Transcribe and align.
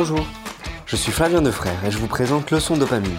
Bonjour, 0.00 0.24
je 0.86 0.94
suis 0.94 1.10
Flavien 1.10 1.42
Defrère 1.42 1.84
et 1.84 1.90
je 1.90 1.98
vous 1.98 2.06
présente 2.06 2.52
Leçon 2.52 2.76
Dopamine. 2.76 3.18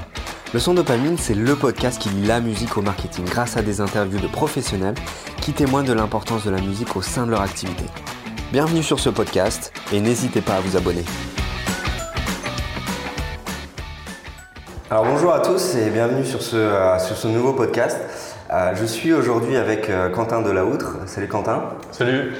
Leçon 0.54 0.73
Dopamine, 0.73 1.17
c'est 1.17 1.33
le 1.33 1.54
podcast 1.54 2.02
qui 2.02 2.07
lie 2.07 2.25
la 2.25 2.39
musique 2.39 2.77
au 2.77 2.81
marketing 2.81 3.25
grâce 3.25 3.57
à 3.57 3.61
des 3.61 3.81
interviews 3.81 4.21
de 4.21 4.27
professionnels 4.27 4.95
qui 5.41 5.52
témoignent 5.52 5.86
de 5.88 5.91
l'importance 5.91 6.45
de 6.45 6.52
la 6.52 6.61
musique 6.61 6.95
au 6.95 7.02
sein 7.02 7.25
de 7.25 7.31
leur 7.31 7.41
activité. 7.41 7.84
Bienvenue 8.54 8.81
sur 8.81 9.02
ce 9.02 9.09
podcast 9.09 9.73
et 9.91 10.00
n'hésitez 10.00 10.39
pas 10.39 10.54
à 10.54 10.61
vous 10.61 10.77
abonner. 10.77 11.04
Alors 14.89 15.04
bonjour 15.04 15.34
à 15.34 15.41
tous 15.41 15.75
et 15.75 15.89
bienvenue 15.89 16.23
sur 16.23 16.41
ce, 16.41 16.55
euh, 16.55 17.30
nouveau 17.30 17.52
podcast. 17.52 18.00
Euh, 18.54 18.73
je 18.75 18.86
suis 18.86 19.11
aujourd'hui 19.11 19.57
avec 19.57 19.89
euh, 19.89 20.09
Quentin 20.09 20.41
Delahoutre. 20.41 20.96
Salut 21.07 21.27
Quentin. 21.27 21.61
Salut. 21.91 22.36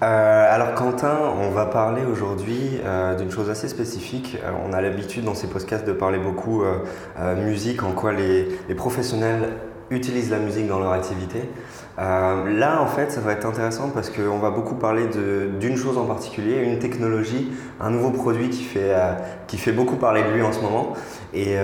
Euh, 0.00 0.54
alors 0.54 0.74
Quentin, 0.74 1.18
on 1.40 1.50
va 1.50 1.66
parler 1.66 2.02
aujourd'hui 2.04 2.78
euh, 2.84 3.16
d'une 3.16 3.30
chose 3.32 3.50
assez 3.50 3.66
spécifique. 3.66 4.38
Euh, 4.44 4.50
on 4.68 4.72
a 4.72 4.80
l'habitude 4.80 5.24
dans 5.24 5.34
ces 5.34 5.48
podcasts 5.48 5.86
de 5.86 5.92
parler 5.92 6.18
beaucoup 6.18 6.62
musique, 7.36 7.82
en 7.82 7.92
quoi 7.92 8.12
les, 8.12 8.46
professionnels 8.76 9.54
utilisent 9.90 10.30
la 10.30 10.38
musique 10.38 10.68
dans 10.68 10.78
leur 10.78 10.92
activité. 10.92 11.40
là, 11.96 12.80
en 12.80 12.86
fait, 12.86 13.10
ça 13.10 13.20
va 13.20 13.32
être 13.32 13.46
intéressant 13.46 13.88
parce 13.88 14.10
qu'on 14.10 14.38
va 14.38 14.50
beaucoup 14.50 14.74
parler 14.74 15.06
d'une 15.58 15.76
chose 15.76 15.96
en 15.98 16.04
particulier, 16.04 16.58
une 16.62 16.78
technologie, 16.78 17.50
un 17.80 17.90
nouveau 17.90 18.10
produit 18.10 18.50
qui 18.50 18.62
fait, 18.62 18.94
qui 19.46 19.56
fait 19.56 19.72
beaucoup 19.72 19.96
parler 19.96 20.22
de 20.22 20.28
lui 20.28 20.42
en 20.42 20.52
ce 20.52 20.60
moment. 20.60 20.92
Et, 21.32 21.54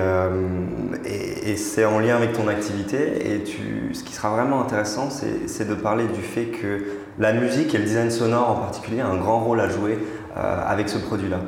et, 1.05 1.51
et 1.51 1.57
c'est 1.57 1.85
en 1.85 1.99
lien 1.99 2.17
avec 2.17 2.33
ton 2.33 2.49
activité. 2.49 3.35
Et 3.35 3.45
tu, 3.45 3.93
ce 3.93 4.03
qui 4.03 4.15
sera 4.15 4.31
vraiment 4.31 4.63
intéressant, 4.63 5.09
c'est 5.11 5.69
de 5.69 5.75
parler 5.75 6.07
du 6.07 6.23
fait 6.23 6.47
que 6.47 6.85
la 7.19 7.33
musique 7.33 7.75
et 7.75 7.79
le 7.79 7.85
design 7.85 8.11
sonore 8.11 8.51
en 8.51 8.55
particulier 8.57 9.01
a 9.01 9.07
un 9.07 9.17
grand 9.17 9.41
rôle 9.41 9.61
à 9.61 9.69
jouer 9.69 9.99
euh, 10.37 10.63
avec 10.67 10.89
ce 10.89 10.99
produit-là, 10.99 11.39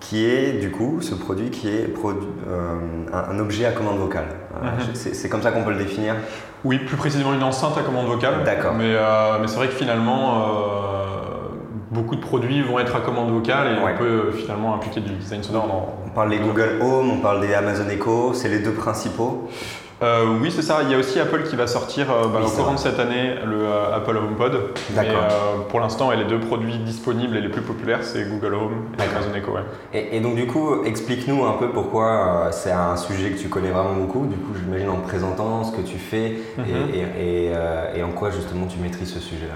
qui 0.00 0.26
est 0.26 0.60
du 0.60 0.70
coup 0.70 0.98
ce 1.00 1.14
produit 1.14 1.50
qui 1.50 1.68
est 1.68 1.88
euh, 2.04 2.78
un, 3.12 3.38
objet 3.38 3.64
à 3.64 3.72
commande 3.72 3.98
vocale. 3.98 4.26
Euh, 4.62 4.66
mhm. 4.66 4.94
C'est 4.94 5.28
comme 5.28 5.42
ça 5.42 5.50
qu'on 5.50 5.62
peut 5.62 5.72
le 5.72 5.78
définir 5.78 6.16
Oui, 6.64 6.78
plus 6.78 6.96
précisément 6.96 7.32
une 7.32 7.42
enceinte 7.42 7.78
à 7.78 7.82
commande 7.82 8.06
vocale. 8.06 8.44
D'accord. 8.44 8.74
Mais, 8.74 8.94
mais 9.40 9.48
c'est 9.48 9.56
vrai 9.56 9.68
que 9.68 9.74
finalement, 9.74 10.44
beaucoup 11.90 12.16
de 12.16 12.20
produits 12.20 12.62
vont 12.62 12.78
être 12.78 12.94
à 12.94 13.00
commande 13.00 13.30
vocale 13.30 13.68
et 13.68 13.78
on 13.78 13.98
peut 13.98 14.32
finalement 14.32 14.74
impliquer 14.74 15.00
du 15.00 15.12
design 15.14 15.42
sonore 15.42 15.68
dans. 15.68 15.94
On 16.06 16.10
parle 16.10 16.30
des 16.30 16.38
Google 16.38 16.80
Home, 16.82 17.10
on 17.10 17.18
parle 17.18 17.40
des 17.40 17.54
Amazon 17.54 17.88
Echo, 17.88 18.34
c'est 18.34 18.48
les 18.48 18.58
deux 18.58 18.72
principaux. 18.72 19.48
Euh, 20.04 20.26
oui, 20.40 20.50
c'est 20.50 20.62
ça. 20.62 20.80
Il 20.82 20.90
y 20.90 20.94
a 20.94 20.98
aussi 20.98 21.18
Apple 21.18 21.44
qui 21.44 21.56
va 21.56 21.66
sortir 21.66 22.10
euh, 22.10 22.28
bah, 22.28 22.40
au 22.44 22.50
courant 22.50 22.74
de 22.74 22.78
cette 22.78 22.98
année 22.98 23.34
le 23.44 23.62
euh, 23.62 23.96
Apple 23.96 24.16
HomePod. 24.16 24.74
D'accord. 24.90 25.66
pour 25.70 25.80
l'instant, 25.80 26.10
les 26.10 26.24
deux 26.24 26.40
produits 26.40 26.78
disponibles 26.78 27.36
et 27.36 27.40
les 27.40 27.48
plus 27.48 27.62
populaires, 27.62 28.02
c'est 28.02 28.28
Google 28.28 28.54
Home 28.54 28.84
et 28.98 29.02
Amazon 29.02 29.34
Echo. 29.34 29.52
Et, 29.94 30.20
donc, 30.20 30.36
du 30.36 30.46
coup, 30.46 30.84
explique-nous 30.84 31.44
un 31.44 31.52
peu 31.52 31.70
pourquoi 31.70 32.48
c'est 32.52 32.72
un 32.72 32.96
sujet 32.96 33.30
que 33.30 33.40
tu 33.40 33.48
connais 33.48 33.70
vraiment 33.70 33.94
beaucoup. 33.94 34.26
Du 34.26 34.36
coup, 34.36 34.52
j'imagine 34.54 34.90
en 34.90 34.96
te 34.96 35.08
présentant 35.08 35.64
ce 35.64 35.72
que 35.72 35.82
tu 35.82 35.98
fais 35.98 36.38
et, 36.58 37.52
mhm. 37.52 38.04
en 38.04 38.12
quoi 38.12 38.30
justement 38.30 38.66
tu 38.66 38.78
maîtrises 38.78 39.12
ce 39.14 39.20
sujet-là. 39.20 39.54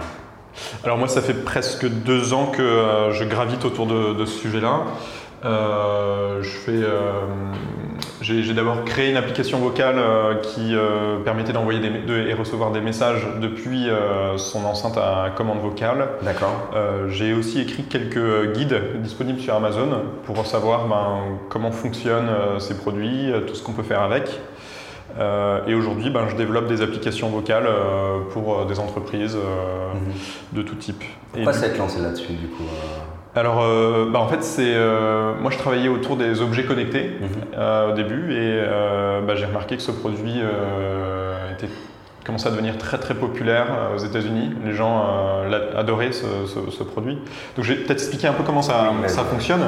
Alors 0.82 0.96
moi, 0.96 1.08
ça 1.08 1.20
fait 1.20 1.44
presque 1.44 1.86
deux 1.86 2.32
ans 2.32 2.46
que 2.46 3.10
je 3.12 3.24
gravite 3.24 3.64
autour 3.64 3.86
de, 3.86 4.14
de 4.14 4.24
ce 4.24 4.38
sujet-là. 4.38 4.80
je 5.44 6.48
fais 6.64 6.82
j'ai 8.28 8.54
d'abord 8.54 8.84
créé 8.84 9.10
une 9.10 9.16
application 9.16 9.58
vocale 9.58 9.96
euh, 9.98 10.34
qui 10.34 10.74
euh, 10.74 11.18
permettait 11.24 11.52
d'envoyer 11.52 11.80
et 12.28 12.34
recevoir 12.34 12.72
des 12.72 12.80
messages 12.80 13.26
depuis 13.40 13.88
euh, 13.88 14.36
son 14.36 14.64
enceinte 14.64 14.98
à 14.98 15.30
commande 15.34 15.60
vocale. 15.60 16.08
D'accord. 16.22 16.70
j'ai 17.08 17.32
aussi 17.32 17.60
écrit 17.60 17.84
quelques 17.84 18.52
guides 18.52 19.00
disponibles 19.02 19.40
sur 19.40 19.54
Amazon 19.54 20.02
pour 20.24 20.46
savoir 20.46 20.86
ben, 20.86 21.38
comment 21.48 21.70
fonctionnent 21.70 22.30
ces 22.58 22.76
produits, 22.76 23.32
tout 23.46 23.54
ce 23.54 23.62
qu'on 23.62 23.72
peut 23.72 23.82
faire 23.82 24.02
avec. 24.02 24.40
et 25.66 25.74
aujourd'hui, 25.74 26.10
ben, 26.10 26.28
je 26.28 26.36
développe 26.36 26.68
des 26.68 26.82
applications 26.82 27.28
vocales 27.28 27.68
pour 28.30 28.66
des 28.66 28.78
entreprises 28.78 29.36
mhm. 29.36 30.12
de 30.52 30.62
tout 30.62 30.74
type. 30.74 31.02
Pourquoi 31.32 31.52
s'être 31.52 31.78
lancé 31.78 32.00
là-dessus 32.00 32.32
du 32.32 32.48
coup 32.48 32.64
alors, 33.38 33.62
euh, 33.62 34.10
bah, 34.10 34.18
en 34.18 34.28
fait, 34.28 34.42
c'est 34.42 34.74
euh, 34.74 35.32
moi 35.40 35.50
je 35.50 35.58
travaillais 35.58 35.88
autour 35.88 36.16
des 36.16 36.40
objets 36.40 36.64
connectés 36.64 37.12
mhm. 37.20 37.28
euh, 37.56 37.92
au 37.92 37.94
début 37.94 38.34
et 38.34 38.60
bah, 39.26 39.34
j'ai 39.36 39.46
remarqué 39.46 39.76
que 39.76 39.82
ce 39.82 39.92
produit 39.92 40.40
était 41.52 41.68
commençait 42.24 42.48
à 42.48 42.50
devenir 42.50 42.76
très 42.76 42.98
très 42.98 43.14
populaire 43.14 43.66
aux 43.94 43.98
États-Unis. 43.98 44.50
Les 44.64 44.74
gens 44.74 45.02
adoraient 45.74 46.12
ce, 46.12 46.82
produit. 46.82 47.14
Donc, 47.56 47.64
je 47.64 47.72
vais 47.72 47.78
peut-être 47.80 48.02
expliquer 48.02 48.26
un 48.26 48.34
peu 48.34 48.42
comment 48.42 48.60
ça, 48.60 48.92
ça 49.06 49.24
fonctionne. 49.24 49.62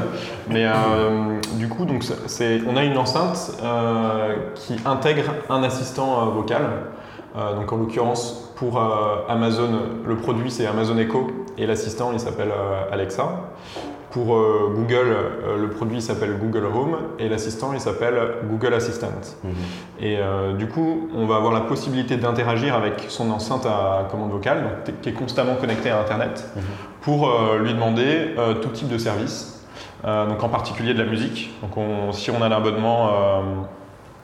Mais 0.48 0.66
du 1.54 1.68
coup, 1.68 1.86
donc 1.86 2.04
c'est 2.26 2.60
on 2.68 2.76
a 2.76 2.84
une 2.84 2.98
enceinte 2.98 3.62
qui 4.56 4.76
intègre 4.84 5.32
un 5.48 5.62
assistant 5.62 6.26
vocal. 6.26 6.62
donc 7.34 7.72
en 7.72 7.76
l'occurrence 7.76 8.52
pour 8.56 8.78
Amazon, 9.28 9.70
le 10.06 10.16
produit 10.16 10.50
c'est 10.50 10.66
Amazon 10.66 10.98
Echo 10.98 11.28
et 11.60 11.66
l'assistant 11.66 12.10
il 12.12 12.18
s'appelle 12.18 12.50
euh, 12.50 12.92
Alexa. 12.92 13.28
Pour 14.10 14.34
euh, 14.34 14.72
Google, 14.74 15.06
euh, 15.06 15.56
le 15.56 15.70
produit 15.70 16.02
s'appelle 16.02 16.36
Google 16.36 16.64
Home 16.64 16.96
et 17.20 17.28
l'assistant 17.28 17.72
il 17.72 17.80
s'appelle 17.80 18.18
Google 18.50 18.74
Assistant. 18.74 19.12
Mhm. 19.44 19.52
Et 20.00 20.18
du 20.58 20.66
coup, 20.66 21.08
on 21.14 21.26
va 21.26 21.36
avoir 21.36 21.52
la 21.52 21.60
possibilité 21.60 22.16
d'interagir 22.16 22.74
avec 22.74 23.04
son 23.08 23.30
enceinte 23.30 23.66
à 23.66 24.08
commande 24.10 24.30
vocale, 24.30 24.78
qui 25.02 25.10
est 25.10 25.12
constamment 25.12 25.54
connectée 25.54 25.90
à 25.90 26.00
Internet, 26.00 26.50
mhm. 26.56 26.62
pour 27.02 27.30
lui 27.60 27.74
demander 27.74 28.34
tout 28.62 28.70
type 28.70 28.88
de 28.88 28.98
service, 28.98 29.62
donc 30.04 30.42
en 30.42 30.48
particulier 30.48 30.94
de 30.94 31.02
la 31.02 31.08
musique. 31.08 31.50
Donc 31.60 31.84
si 32.14 32.30
on 32.30 32.42
a 32.42 32.48
l'abonnement 32.48 33.10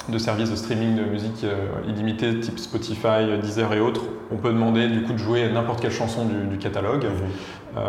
de 0.09 0.19
services 0.19 0.51
de 0.51 0.57
streaming 0.57 0.97
de 0.97 1.05
musique 1.05 1.45
illimité 1.89 2.41
type 2.41 2.59
Spotify, 2.59 3.39
Deezer 3.41 3.73
et 3.73 3.81
autres, 3.81 4.03
on 4.33 4.37
peut 4.37 4.51
demander 4.51 4.89
du 4.89 5.03
coup 5.03 5.13
de 5.13 5.19
jouer 5.19 5.49
n'importe 5.49 5.81
quelle 5.81 5.93
chanson 5.93 6.27
du, 6.51 6.59
catalogue. 6.59 7.05
Mhm. 7.05 7.11
Euh, 7.77 7.83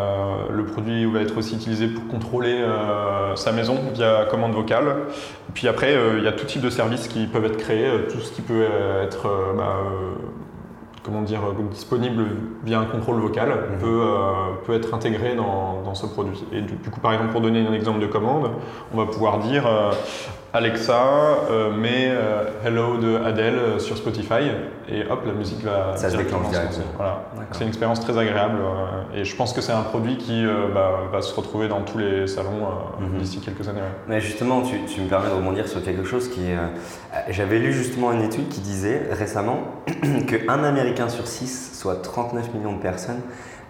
le 0.50 0.64
produit 0.66 1.04
va 1.06 1.20
être 1.20 1.36
aussi 1.38 1.54
utilisé 1.54 1.88
pour 1.88 2.06
contrôler 2.08 2.54
euh, 2.60 3.34
sa 3.36 3.52
maison 3.52 3.76
via 3.94 4.26
commande 4.30 4.52
vocale. 4.52 4.96
Puis 5.54 5.66
après, 5.66 5.94
euh, 5.94 6.18
il 6.18 6.24
y 6.24 6.28
a 6.28 6.32
tout 6.32 6.44
type 6.44 6.60
de 6.60 6.70
services 6.70 7.08
qui 7.08 7.26
peuvent 7.26 7.46
être 7.46 7.56
créés, 7.56 7.88
tout 8.10 8.20
ce 8.20 8.32
qui 8.32 8.42
peut 8.42 8.66
être 9.02 9.28
bah, 9.56 9.76
comment 11.02 11.22
dire, 11.22 11.40
disponible 11.70 12.26
via 12.64 12.78
un 12.78 12.84
contrôle 12.84 13.18
vocal 13.20 13.48
mhm. 13.48 13.78
peut, 13.78 14.02
peut 14.66 14.74
être 14.74 14.94
intégré 14.94 15.34
dans, 15.34 15.82
dans, 15.82 15.94
ce 15.94 16.06
produit. 16.06 16.44
Et 16.52 16.60
du, 16.60 16.90
coup, 16.90 17.00
par 17.00 17.14
exemple, 17.14 17.32
pour 17.32 17.40
donner 17.40 17.66
un 17.66 17.72
exemple 17.72 18.00
de 18.00 18.06
commande, 18.06 18.50
on 18.92 18.96
va 18.98 19.06
pouvoir 19.06 19.38
dire 19.38 19.66
Alexa 20.54 21.04
euh, 21.50 21.70
met 21.70 22.08
euh, 22.08 22.44
Hello 22.64 22.96
de 22.96 23.16
Adele 23.16 23.54
euh, 23.58 23.78
sur 23.78 23.98
Spotify 23.98 24.50
et 24.88 25.04
hop, 25.10 25.20
la 25.26 25.34
musique 25.34 25.62
va 25.62 25.94
ça 25.94 26.08
se 26.08 26.16
déclenche 26.16 26.48
directement. 26.48 26.86
Voilà. 26.96 27.22
C'est 27.52 27.62
une 27.62 27.68
expérience 27.68 28.00
très 28.00 28.16
agréable 28.16 28.58
et 29.14 29.24
je 29.24 29.36
pense 29.36 29.52
que 29.52 29.60
c'est 29.60 29.72
un 29.72 29.82
produit 29.82 30.16
qui 30.16 30.46
bah, 30.74 31.02
va 31.12 31.20
se 31.20 31.34
retrouver 31.34 31.68
dans 31.68 31.82
tous 31.82 31.98
les 31.98 32.26
salons 32.26 32.66
mhm. 32.98 33.18
d'ici 33.18 33.40
quelques 33.40 33.68
années. 33.68 33.82
Mais 34.08 34.22
justement, 34.22 34.62
tu, 34.62 34.76
tu, 34.86 35.02
me 35.02 35.08
permets 35.08 35.28
de 35.28 35.34
rebondir 35.34 35.68
sur 35.68 35.82
quelque 35.82 36.04
chose 36.04 36.30
qui 36.30 36.40
J'avais 37.28 37.58
lu 37.58 37.72
justement 37.72 38.12
une 38.12 38.22
étude 38.22 38.48
qui 38.48 38.60
disait 38.60 39.08
récemment 39.10 39.60
qu'un 40.26 40.64
Américain 40.64 41.10
sur 41.10 41.26
six, 41.26 41.78
soit 41.78 41.96
39 41.96 42.54
millions 42.54 42.72
de 42.72 42.80
personnes, 42.80 43.20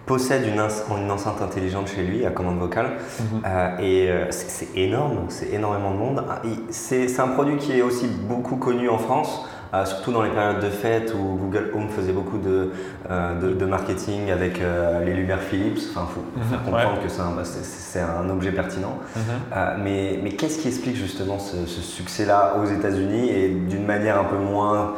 possède 0.09 0.43
une, 0.47 0.59
une, 0.97 1.11
enceinte 1.11 1.39
intelligente 1.39 1.87
chez 1.87 2.01
lui 2.01 2.25
à 2.25 2.31
commande 2.31 2.57
vocale. 2.57 2.93
Mhm. 3.19 3.41
Euh, 3.45 3.77
et 3.77 4.09
euh, 4.09 4.25
c'est 4.31 4.75
énorme, 4.75 5.25
c'est 5.29 5.53
énormément 5.53 5.91
de 5.91 5.97
monde. 5.97 6.23
Ah, 6.27 6.41
c'est 6.71 7.19
un 7.19 7.27
produit 7.27 7.57
qui 7.57 7.73
est 7.73 7.83
aussi 7.83 8.07
beaucoup 8.07 8.55
connu 8.55 8.89
en 8.89 8.97
France. 8.97 9.45
Euh, 9.71 9.85
surtout 9.85 10.11
dans 10.11 10.23
les 10.23 10.31
périodes 10.31 10.61
de 10.61 10.69
fête 10.71 11.13
où 11.13 11.37
Google 11.37 11.69
Home 11.75 11.89
faisait 11.89 12.11
beaucoup 12.11 12.39
de, 12.39 12.71
de, 13.07 13.65
marketing 13.65 14.31
avec 14.31 14.59
les 15.05 15.13
lumières 15.13 15.43
Philips. 15.43 15.79
Enfin, 15.91 16.07
il 16.09 16.13
faut, 16.15 16.25
mhm. 16.35 16.43
faire 16.49 16.63
comprendre 16.63 16.99
que 17.03 17.35
bah, 17.35 17.43
c'est 17.43 17.99
un, 17.99 18.25
un, 18.25 18.29
objet 18.31 18.51
pertinent. 18.51 18.97
Mhm. 19.15 19.83
mais 19.83 20.19
mais 20.23 20.31
qu'est-ce 20.31 20.57
qui 20.57 20.69
explique 20.69 20.95
justement 20.95 21.37
ce, 21.37 21.67
ce 21.67 21.81
succès-là 21.81 22.55
aux 22.59 22.65
États-Unis 22.65 23.29
et 23.29 23.49
d'une 23.49 23.85
manière 23.85 24.19
un 24.19 24.23
peu 24.23 24.37
moins 24.37 24.95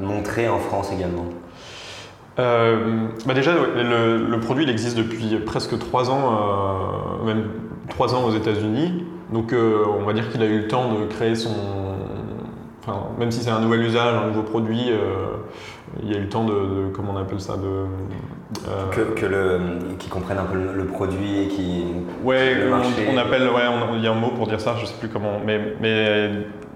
montrée 0.00 0.48
en 0.48 0.60
France 0.60 0.90
également? 0.90 1.26
Euh, 2.38 3.06
bah 3.26 3.34
déjà, 3.34 3.52
le, 3.52 4.40
produit 4.40 4.64
il 4.64 4.70
existe 4.70 4.96
depuis 4.96 5.36
presque 5.44 5.76
trois 5.78 6.10
ans, 6.10 7.18
euh, 7.22 7.26
même 7.26 7.44
trois 7.88 8.14
ans 8.14 8.24
aux 8.24 8.32
États-Unis. 8.32 9.04
Donc, 9.32 9.52
euh, 9.52 9.84
on 9.98 10.04
va 10.04 10.12
dire 10.12 10.30
qu'il 10.30 10.42
a 10.42 10.46
eu 10.46 10.60
le 10.60 10.68
temps 10.68 10.92
de 10.92 11.06
créer 11.06 11.34
son. 11.34 11.50
Enfin, 12.80 13.08
même 13.18 13.30
si 13.30 13.40
c'est 13.40 13.50
un 13.50 13.60
nouvel 13.60 13.82
usage, 13.82 14.14
un 14.14 14.28
nouveau 14.28 14.42
produit, 14.42 14.90
il 16.02 16.14
a 16.14 16.18
eu 16.18 16.22
le 16.22 16.28
temps 16.28 16.44
de, 16.44 16.88
comment 16.94 17.12
on 17.14 17.18
appelle 17.18 17.40
ça, 17.40 17.56
de. 17.56 17.84
que, 18.92 19.26
le, 19.26 19.60
qui 19.98 20.08
comprenne 20.08 20.38
un 20.38 20.44
peu 20.44 20.58
le, 20.74 20.84
produit 20.86 21.42
et 21.42 21.48
qui. 21.48 21.84
Ouais, 22.22 22.54
le 22.54 22.70
marché. 22.70 23.08
On, 23.12 23.18
appelle, 23.18 23.48
ouais, 23.48 23.62
il 23.96 24.02
y 24.02 24.06
a 24.06 24.12
un 24.12 24.14
mot 24.14 24.30
pour 24.30 24.46
dire 24.46 24.60
ça, 24.60 24.76
je 24.80 24.86
sais 24.86 24.94
plus 24.98 25.08
comment, 25.08 25.40
mais, 25.44 25.74
mais 25.80 26.30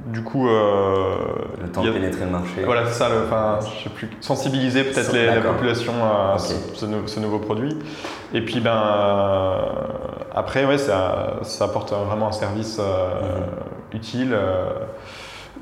du 0.06 0.22
coup. 0.22 0.46
le 0.46 1.68
temps 1.72 1.82
de 1.82 1.90
pénétrer 1.90 2.24
le 2.24 2.30
marché. 2.30 2.62
Voilà, 2.64 2.86
c'est 2.86 2.98
ça, 2.98 3.08
enfin, 3.24 3.58
je 3.60 3.84
sais 3.84 3.90
plus, 3.90 4.10
sensibiliser 4.20 4.84
peut-être 4.84 5.12
la 5.12 5.40
population 5.40 5.92
à 6.04 6.36
ce, 6.38 7.20
nouveau 7.20 7.38
produit. 7.38 7.76
Et 8.34 8.42
puis, 8.42 8.60
ben, 8.60 9.58
après, 10.34 10.64
ouais, 10.64 10.78
ça, 10.78 11.40
ça 11.42 11.64
apporte 11.66 11.92
vraiment 11.92 12.28
un 12.28 12.32
service 12.32 12.78
mhm. 12.78 13.96
utile, 13.96 14.36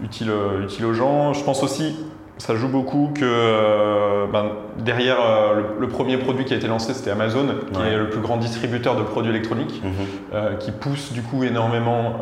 utile, 0.03 0.33
utile 0.63 0.87
aux 0.87 0.95
gens. 0.95 1.33
Je 1.33 1.45
pense 1.45 1.63
aussi 1.63 1.97
ça 2.41 2.57
joue 2.57 2.69
beaucoup 2.69 3.11
que 3.15 3.21
euh, 3.23 4.27
ben, 4.27 4.53
derrière 4.79 5.19
euh, 5.21 5.63
le, 5.79 5.89
premier 5.89 6.17
produit 6.17 6.47
qui 6.47 6.55
a 6.55 6.57
été 6.57 6.69
lancé, 6.69 6.95
c'était 6.95 7.11
Amazon, 7.11 7.47
qui 7.73 7.81
est 7.83 7.97
le 7.97 8.09
plus 8.09 8.21
grand 8.21 8.39
distributeur 8.39 8.97
de 8.97 9.03
produits 9.03 9.31
électroniques, 9.31 9.83
mhm. 9.85 9.93
euh, 10.33 10.57
qui 10.57 10.73
pousse 10.73 11.13
du 11.13 11.23
coup 11.23 11.45
énormément 11.45 12.17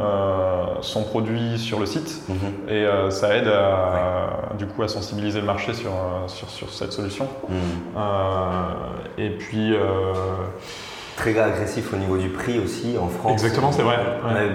son 0.81 1.05
produit 1.05 1.59
sur 1.59 1.79
le 1.79 1.87
site. 1.87 2.23
Mhm. 2.29 2.75
Et 2.75 2.85
ça 3.11 3.37
aide 3.37 3.49
à, 3.49 4.55
du 4.59 4.67
coup 4.67 4.82
à 4.82 4.88
sensibiliser 4.88 5.41
le 5.41 5.47
marché 5.47 5.73
sur, 5.73 5.93
sur, 6.26 6.50
sur 6.50 6.71
cette 6.71 6.93
solution. 6.93 7.29
Mhm. 7.49 8.05
et 9.19 9.31
puis 9.31 9.73
très 11.19 11.38
agressif 11.38 11.93
au 11.93 11.97
niveau 11.97 12.17
du 12.17 12.29
prix 12.29 12.61
aussi 12.61 12.97
en 12.97 13.09
France. 13.09 13.32
Exactement, 13.32 13.73
c'est 13.73 13.82
vrai. 13.82 13.99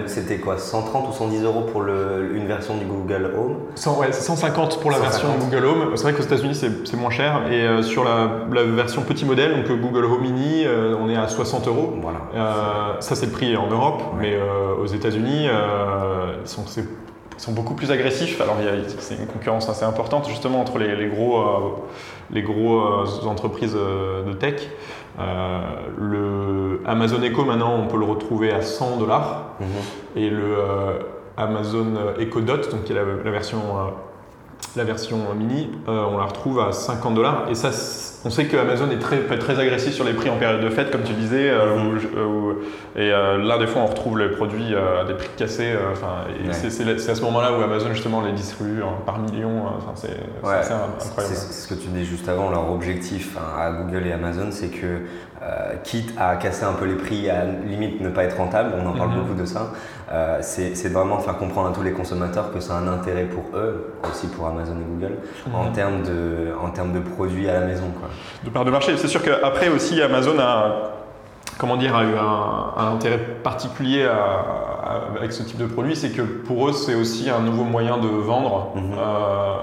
C'était 0.08 0.38
quoi 0.38 0.58
130 0.58 1.10
ou 1.10 1.14
110 1.14 1.44
euros 1.44 1.62
pour 1.62 1.82
le, 1.82 2.32
une 2.36 2.48
version 2.48 2.78
du 2.78 2.86
Google 2.86 3.32
Home? 3.38 3.58
100, 3.76 4.00
ouais, 4.00 4.12
150 4.12 4.80
pour 4.80 4.90
la 4.90 5.00
version 5.00 5.28
Google 5.40 5.66
Home. 5.66 5.92
C'est 5.96 6.04
vrai 6.04 6.14
qu'aux 6.14 6.24
États-Unis 6.24 6.56
c'est 6.56 6.98
moins 6.98 7.10
cher. 7.10 7.42
Et 7.52 7.62
euh, 7.62 7.84
sur 7.84 8.04
la, 8.06 8.46
version 8.64 9.02
petit 9.02 9.26
modèle, 9.26 9.56
donc 9.56 9.70
euh, 9.70 9.76
Google 9.76 10.06
Home 10.06 10.22
Mini, 10.22 10.64
euh, 10.66 10.96
on 11.00 11.10
est 11.10 11.18
à 11.18 11.28
60 11.28 11.68
euros. 11.68 11.94
Voilà. 12.02 12.98
ça 13.00 13.16
c'est 13.16 13.26
le 13.26 13.32
prix 13.32 13.56
en 13.58 13.68
Europe, 13.68 14.02
mais 14.20 14.38
aux 14.82 14.88
États-Unis, 14.88 15.48
ils 15.48 16.48
sont 17.38 17.52
beaucoup 17.52 17.74
plus 17.74 17.92
agressifs. 17.92 18.40
Alors, 18.42 18.58
c'est 19.00 19.16
une 19.16 19.28
concurrence 19.28 19.70
assez 19.70 19.86
importante 19.86 20.28
justement 20.28 20.62
entre 20.62 20.78
les, 20.78 20.96
les 20.96 21.08
gros, 21.08 21.44
les 22.32 22.42
gros 22.42 22.82
entreprises 23.26 23.74
de 23.74 24.34
tech. 24.34 24.70
Euh, 25.20 25.62
le 25.98 26.82
Amazon 26.86 27.22
Echo, 27.22 27.46
maintenant, 27.46 27.76
on 27.76 27.88
peut 27.88 27.98
le 27.98 28.06
retrouver 28.06 28.52
à 28.52 28.62
100 28.62 28.98
dollars. 28.98 29.56
Mhm. 29.60 29.68
Et 30.16 30.30
le 30.30 30.58
euh, 30.58 31.00
Amazon 31.38 31.94
Echo 32.20 32.42
Dot, 32.42 32.72
donc 32.72 32.84
qui 32.86 32.94
est 32.94 32.96
la, 32.96 33.32
version, 33.32 33.60
euh, 33.60 33.90
la 34.76 34.84
version 34.84 35.18
mini, 35.36 35.72
on 35.88 36.18
la 36.18 36.26
retrouve 36.26 36.60
à 36.60 36.72
50 36.72 37.14
dollars. 37.14 37.48
Et 37.50 37.56
ça, 37.56 37.72
on 38.26 38.30
sait 38.30 38.46
que 38.46 38.58
Amazon 38.58 38.90
est 38.92 39.00
très, 39.00 39.18
peut 39.18 39.34
être 39.34 39.46
très 39.46 39.60
agressif 39.60 39.94
sur 39.94 40.06
les 40.06 40.14
prix 40.14 40.30
en 40.30 40.38
période 40.38 40.62
de 40.62 40.70
fête, 40.70 40.92
comme 40.92 41.04
tu 41.04 41.14
disais. 41.14 41.52
Mhm. 41.52 42.00
et 42.96 43.10
là, 43.10 43.58
des 43.58 43.68
fois, 43.68 43.82
on 43.82 43.88
retrouve 43.88 44.20
les 44.20 44.30
produits 44.30 44.76
à 44.76 45.04
des 45.06 45.14
prix 45.14 45.30
cassés. 45.38 45.74
c'est 46.52 47.10
à 47.10 47.16
ce 47.16 47.22
moment-là 47.22 47.52
où 47.58 47.62
Amazon, 47.62 47.90
justement, 47.94 48.22
les 48.22 48.32
distribue 48.32 48.82
par 49.06 49.20
millions. 49.20 49.64
c'est 49.96 50.08
incroyable. 50.38 50.66
C'est 51.16 51.36
ce 51.36 51.68
que 51.68 51.76
tu 51.76 51.88
dis 51.88 52.06
juste 52.06 52.28
avant. 52.30 52.50
Leur 52.50 52.72
objectif 52.72 53.38
hein, 53.38 53.60
à 53.60 53.72
Google 53.72 54.08
et 54.08 54.12
Amazon, 54.12 54.48
c'est 54.52 54.70
que 54.70 55.02
euh, 55.44 55.76
quitte 55.84 56.14
à 56.18 56.38
casser 56.38 56.64
un 56.64 56.72
peu 56.72 56.86
les 56.86 56.96
prix, 56.96 57.30
à 57.30 57.44
limite 57.44 58.00
ne 58.00 58.08
pas 58.08 58.24
être 58.24 58.38
rentable, 58.38 58.76
on 58.82 58.88
en 58.88 58.94
parle 58.94 59.10
mhm. 59.10 59.20
beaucoup 59.20 59.34
de 59.34 59.46
ça, 59.46 59.74
euh, 60.10 60.38
c'est 60.42 60.88
vraiment 60.88 61.18
de 61.18 61.22
faire 61.22 61.38
comprendre 61.38 61.70
à 61.70 61.74
tous 61.74 61.82
les 61.82 61.92
consommateurs 61.92 62.54
que 62.54 62.62
c'est 62.62 62.72
un 62.72 62.88
intérêt 62.88 63.26
pour 63.26 63.44
eux, 63.54 63.94
aussi 64.10 64.28
pour 64.28 64.48
Amazon 64.48 64.76
et 64.76 64.86
Google, 64.90 65.18
en, 65.54 65.66
mhm. 65.66 65.72
termes 65.74 66.04
de, 66.04 66.54
en 66.64 66.70
termes 66.70 66.94
de 66.94 67.00
produits 67.00 67.50
à 67.50 67.60
la 67.60 67.66
maison. 67.66 67.92
Quoi. 68.00 68.10
De 68.44 68.50
part 68.50 68.66
de 68.66 68.72
marché, 68.72 68.96
c'est 68.98 69.08
sûr 69.08 69.24
qu'après 69.24 69.70
aussi 69.70 70.02
Amazon 70.02 70.38
a 70.40 70.94
comment 71.58 71.78
dire, 71.78 71.96
a 71.96 72.04
eu 72.04 72.16
un, 72.16 72.94
intérêt 72.96 73.18
particulier 73.18 74.08
avec 75.16 75.32
ce 75.32 75.44
type 75.44 75.58
de 75.58 75.66
produit, 75.66 75.96
c'est 75.96 76.10
que 76.10 76.22
pour 76.22 76.70
eux, 76.70 76.74
c'est 76.74 76.96
aussi 76.96 77.30
un 77.30 77.40
nouveau 77.40 77.64
moyen 77.64 77.98
de 77.98 78.08
vendre. 78.08 78.74
Mhm. 78.76 78.84
Euh, 78.98 79.56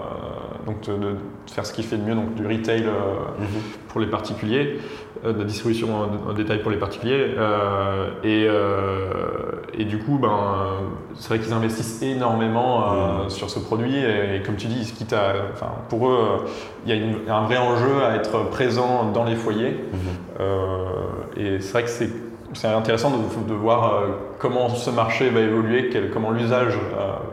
donc 0.66 0.82
de, 0.82 1.14
faire 1.46 1.66
ce 1.66 1.72
qui 1.72 1.82
fait 1.82 1.96
de 1.96 2.02
mieux, 2.02 2.14
donc 2.14 2.34
du 2.34 2.46
retail 2.46 2.82
mhm. 2.82 3.46
pour 3.88 4.00
les 4.00 4.06
particuliers. 4.06 4.78
Euh, 5.26 5.34
de 5.34 5.44
distribution 5.44 5.88
en, 6.28 6.32
détail 6.32 6.62
pour 6.62 6.70
les 6.70 6.78
particuliers. 6.78 7.34
Euh, 7.36 8.08
et, 8.24 8.46
euh, 8.48 9.60
et, 9.74 9.84
du 9.84 9.98
coup, 9.98 10.18
ben, 10.18 10.30
c'est 11.14 11.28
vrai 11.28 11.38
qu'ils 11.40 11.52
investissent 11.52 12.00
énormément 12.00 13.28
sur 13.28 13.50
ce 13.50 13.58
produit. 13.58 13.96
Et, 13.96 14.42
comme 14.44 14.56
tu 14.56 14.66
dis, 14.66 14.80
ils 14.80 14.94
quittent 14.94 15.12
à, 15.12 15.34
enfin, 15.52 15.72
pour 15.90 16.08
eux, 16.08 16.46
il 16.86 16.94
y, 16.94 17.28
a 17.28 17.36
un 17.36 17.44
vrai 17.44 17.58
enjeu 17.58 18.02
à 18.02 18.14
être 18.14 18.48
présent 18.50 19.10
dans 19.12 19.24
les 19.24 19.36
foyers. 19.36 19.84
Mhm. 19.92 21.36
et 21.36 21.60
c'est 21.60 21.72
vrai 21.72 21.82
que 21.82 21.90
c'est 21.90 22.10
c'est 22.54 22.68
intéressant 22.68 23.10
de, 23.10 23.48
de 23.48 23.54
voir 23.54 24.02
comment 24.38 24.68
ce 24.68 24.90
marché 24.90 25.30
va 25.30 25.40
évoluer, 25.40 25.90
comment 26.12 26.30
l'usage 26.30 26.74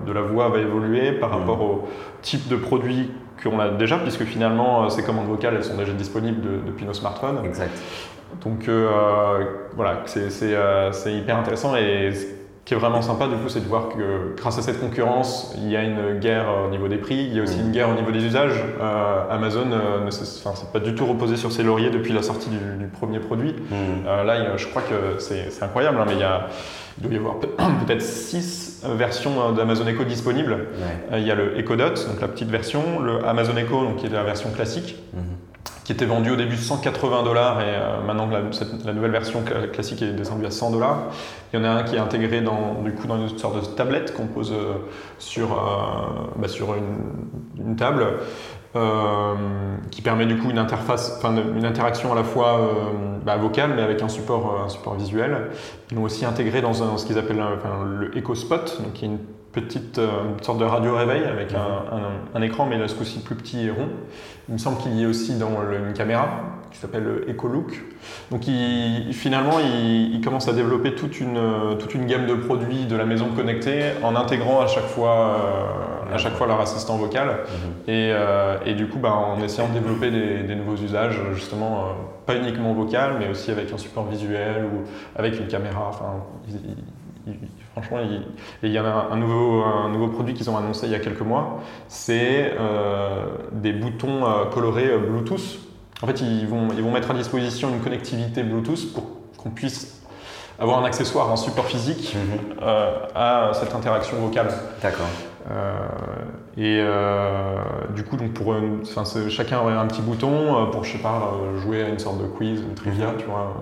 de 0.06 0.12
la 0.12 0.22
voix 0.22 0.50
va 0.50 0.60
évoluer 0.60 1.12
par 1.14 1.30
mhm. 1.32 1.40
rapport 1.40 1.62
au 1.62 1.88
type 2.22 2.48
de 2.48 2.56
produit 2.56 3.12
qu'on 3.44 3.60
a 3.60 3.70
déjà, 3.70 3.98
puisque 3.98 4.24
finalement, 4.24 4.86
euh, 4.86 4.90
ces 4.90 5.04
commandes 5.04 5.28
vocales, 5.28 5.56
elles 5.56 5.64
sont 5.64 5.78
déjà 5.78 5.94
disponibles 5.94 6.66
depuis 6.66 6.86
nos 6.86 6.94
smartphones. 6.94 7.44
Exact. 7.46 7.78
Donc 8.44 8.68
euh, 8.68 9.44
voilà, 9.76 10.04
euh, 10.18 10.90
c'est 10.92 11.14
hyper 11.14 11.38
intéressant 11.38 11.76
et 11.76 12.12
qui 12.68 12.74
est 12.74 12.78
vraiment 12.78 13.02
sympa 13.02 13.28
du 13.28 13.36
coup, 13.36 13.48
c'est 13.48 13.62
de 13.62 13.68
voir 13.68 13.88
que 13.88 14.36
grâce 14.36 14.60
à 14.60 14.62
cette 14.62 14.82
concurrence, 14.82 15.56
il 15.58 15.72
y 15.72 15.78
a 15.78 15.84
une 15.84 16.20
guerre 16.20 16.48
au 16.68 16.70
niveau 16.70 16.90
des 16.90 16.98
prix, 16.98 17.16
il 17.16 17.34
y 17.34 17.40
a 17.40 17.44
aussi 17.44 17.58
mm. 17.58 17.66
une 17.66 17.72
guerre 17.72 17.90
au 17.90 17.94
niveau 17.94 18.12
des 18.12 18.24
usages. 18.26 18.62
Amazon 19.32 19.68
ne 20.06 20.12
s'est 20.12 20.44
pas 20.74 20.80
du 20.80 20.94
tout 20.94 21.06
reposé 21.06 21.38
sur 21.38 21.52
ses 21.52 21.64
lauriers 21.64 21.90
depuis 21.92 22.12
la 22.12 22.22
sortie 22.22 22.50
du, 22.50 22.88
premier 22.88 23.20
produit. 23.20 23.56
Mm. 23.72 24.06
là, 24.06 24.58
je 24.58 24.68
crois 24.68 24.82
que 24.82 25.18
c'est 25.20 25.64
incroyable, 25.64 25.98
hein, 25.98 26.06
mais 26.08 26.16
il 26.16 26.20
y 26.20 26.24
a 26.24 26.50
il 27.00 27.04
doit 27.04 27.14
y 27.14 27.18
avoir 27.18 27.40
peut-être 27.86 28.02
6 28.02 28.84
versions 28.96 29.32
euh, 29.40 29.52
d'Amazon 29.52 29.88
Echo 29.88 30.04
disponibles. 30.04 30.58
Euh, 31.12 31.20
il 31.20 31.26
y 31.26 31.32
a 31.32 31.36
le 31.36 31.58
Echo 31.60 31.76
Dot, 31.76 32.08
donc 32.08 32.22
la 32.22 32.28
petite 32.28 32.50
version, 32.50 33.00
le 33.00 33.26
Amazon 33.26 33.56
Echo, 33.58 33.84
donc 33.84 33.98
qui 33.98 34.08
est 34.08 34.10
la 34.10 34.24
version 34.24 34.50
classique, 34.52 34.96
mhm. 35.14 35.22
Qui 35.84 35.94
était 35.94 36.06
vendu 36.06 36.32
au 36.32 36.36
début 36.36 36.58
180 36.58 37.24
dollars 37.24 37.62
et 37.62 37.66
euh, 37.68 38.02
maintenant 38.06 38.28
la, 38.28 38.42
la, 38.86 38.94
nouvelle 38.94 39.12
version 39.12 39.44
classique 39.72 40.02
est 40.02 40.12
descendue 40.12 40.46
à 40.46 40.52
100 40.52 40.72
dollars. 40.72 41.04
Il 41.54 41.60
y 41.60 41.62
en 41.62 41.66
a 41.66 41.70
un 41.70 41.84
qui 41.84 41.96
est 41.96 42.00
intégré 42.00 42.42
dans, 42.42 42.82
du 42.84 42.92
coup, 42.94 43.08
dans 43.08 43.18
une 43.18 43.38
sorte 43.38 43.56
de 43.56 43.76
tablette 43.76 44.14
qu'on 44.14 44.28
pose 44.28 44.54
sur, 45.18 45.48
bah, 46.36 46.48
sur 46.50 46.76
une, 46.76 47.76
table. 47.78 48.06
Euh, 48.78 49.34
qui 49.92 50.02
permet 50.02 50.26
du 50.26 50.38
coup 50.38 50.50
une 50.50 50.58
interface, 50.58 51.16
enfin 51.18 51.34
une 51.56 51.66
interaction 51.66 52.12
à 52.12 52.16
la 52.16 52.24
fois 52.24 52.60
euh, 52.60 53.18
bah, 53.26 53.38
vocale 53.38 53.72
mais 53.76 53.82
avec 53.82 54.02
un 54.02 54.10
support, 54.10 54.54
euh, 54.54 54.66
un 54.66 54.70
support 54.70 54.96
visuel. 54.96 55.48
Ils 55.90 55.96
l'ont 55.96 56.04
aussi 56.04 56.26
intégré 56.26 56.62
dans, 56.62 56.74
ce 56.74 57.06
qu'ils 57.06 57.18
appellent 57.18 57.42
le 57.86 58.16
EcoSpot, 58.18 58.82
donc 58.84 58.94
qui 58.94 59.06
est 59.06 59.08
une 59.08 59.20
petite 59.62 60.00
sorte 60.42 60.60
de 60.60 60.66
radio 60.66 60.96
réveil 60.96 61.24
avec 61.24 61.50
un, 61.54 62.42
écran 62.42 62.66
mais 62.66 62.78
là 62.78 62.88
ce 62.88 62.96
coup-ci 62.96 63.20
plus 63.20 63.36
petit 63.36 63.66
et 63.66 63.72
rond. 63.72 63.90
Il 64.50 64.54
me 64.54 64.58
semble 64.58 64.78
qu'il 64.78 64.94
y 64.96 65.04
ait 65.04 65.06
aussi 65.06 65.38
dans 65.38 65.50
une 65.72 65.94
caméra 65.94 66.30
qui 66.72 66.78
s'appelle 66.78 67.24
EcoLook. 67.28 67.82
Donc 68.32 68.48
il, 68.48 69.14
finalement 69.14 69.60
il, 69.60 70.16
il, 70.16 70.22
commence 70.22 70.48
à 70.48 70.54
développer 70.54 70.96
toute 70.96 71.20
une, 71.20 71.40
toute 71.80 71.94
une 71.94 72.06
gamme 72.06 72.28
de 72.28 72.36
produits 72.36 72.86
de 72.86 72.96
la 72.96 73.06
maison 73.06 73.28
connectée 73.36 73.92
en 74.04 74.16
intégrant 74.16 74.62
à 74.62 74.68
chaque 74.68 74.86
fois 74.88 75.98
à 76.14 76.18
chaque 76.18 76.34
fois 76.34 76.48
leur 76.48 76.60
assistant 76.60 76.98
vocal. 76.98 77.28
Mhm. 77.28 77.72
et, 77.88 78.12
euh, 78.14 78.58
et, 78.66 78.74
du 78.74 78.88
coup, 78.88 79.00
bah, 79.00 79.14
en 79.14 79.42
essayant 79.42 79.68
de 79.70 79.74
développer 79.74 80.12
des, 80.12 80.56
nouveaux 80.56 80.76
usages, 80.76 81.20
justement, 81.34 81.80
euh, 81.80 81.84
pas 82.26 82.36
uniquement 82.36 82.74
vocal, 82.74 83.16
mais 83.20 83.30
aussi 83.30 83.52
avec 83.52 83.72
un 83.72 83.78
support 83.78 84.08
visuel 84.08 84.66
ou 84.66 84.84
avec 85.16 85.40
une 85.40 85.48
caméra. 85.48 85.88
Enfin, 85.90 86.24
franchement, 87.82 88.00
il, 88.64 88.72
y 88.72 88.80
en 88.80 88.86
a 88.86 89.08
un 89.12 89.18
nouveau, 89.18 89.64
un 89.64 89.90
nouveau 89.90 90.08
produit 90.08 90.34
qu'ils 90.34 90.50
ont 90.50 90.58
annoncé 90.58 90.88
il 90.88 90.92
y 90.92 90.96
a 90.96 91.00
quelques 91.00 91.22
mois, 91.22 91.62
c'est 91.88 92.54
euh, 92.60 93.26
des 93.52 93.74
boutons 93.74 94.24
colorés 94.52 94.98
Bluetooth. 94.98 95.60
En 96.02 96.08
fait, 96.08 96.22
ils 96.22 96.48
vont, 96.48 96.68
ils 96.76 96.84
vont 96.84 96.92
mettre 96.92 97.12
à 97.12 97.14
disposition 97.14 97.70
une 97.70 97.80
connectivité 97.80 98.44
Bluetooth 98.44 98.94
pour 98.94 99.04
qu'on 99.38 99.50
puisse 99.50 100.04
avoir 100.60 100.80
un 100.80 100.86
accessoire, 100.86 101.32
un 101.32 101.36
support 101.36 101.66
physique 101.66 102.16
mhm. 102.16 102.58
à 103.16 103.52
cette 103.54 103.74
interaction 103.74 104.18
vocale. 104.18 104.50
D'accord. 104.82 105.08
Euh, 105.50 105.78
et 106.58 106.80
euh, 106.82 107.60
du 107.96 108.04
coup, 108.04 108.18
donc 108.18 108.34
pour 108.34 108.56
chacun 109.30 109.60
aurait 109.60 109.74
un 109.74 109.86
petit 109.88 110.02
bouton 110.02 110.30
euh, 110.30 110.66
pour, 110.66 110.84
je 110.84 110.94
sais 110.94 110.98
pas, 110.98 111.34
jouer 111.64 111.84
à 111.84 111.90
une 111.90 112.00
sorte 112.00 112.22
de 112.22 112.28
quiz 112.28 112.62
ou 112.62 112.74
trivia, 112.74 113.14
tu 113.18 113.26
vois. 113.26 113.56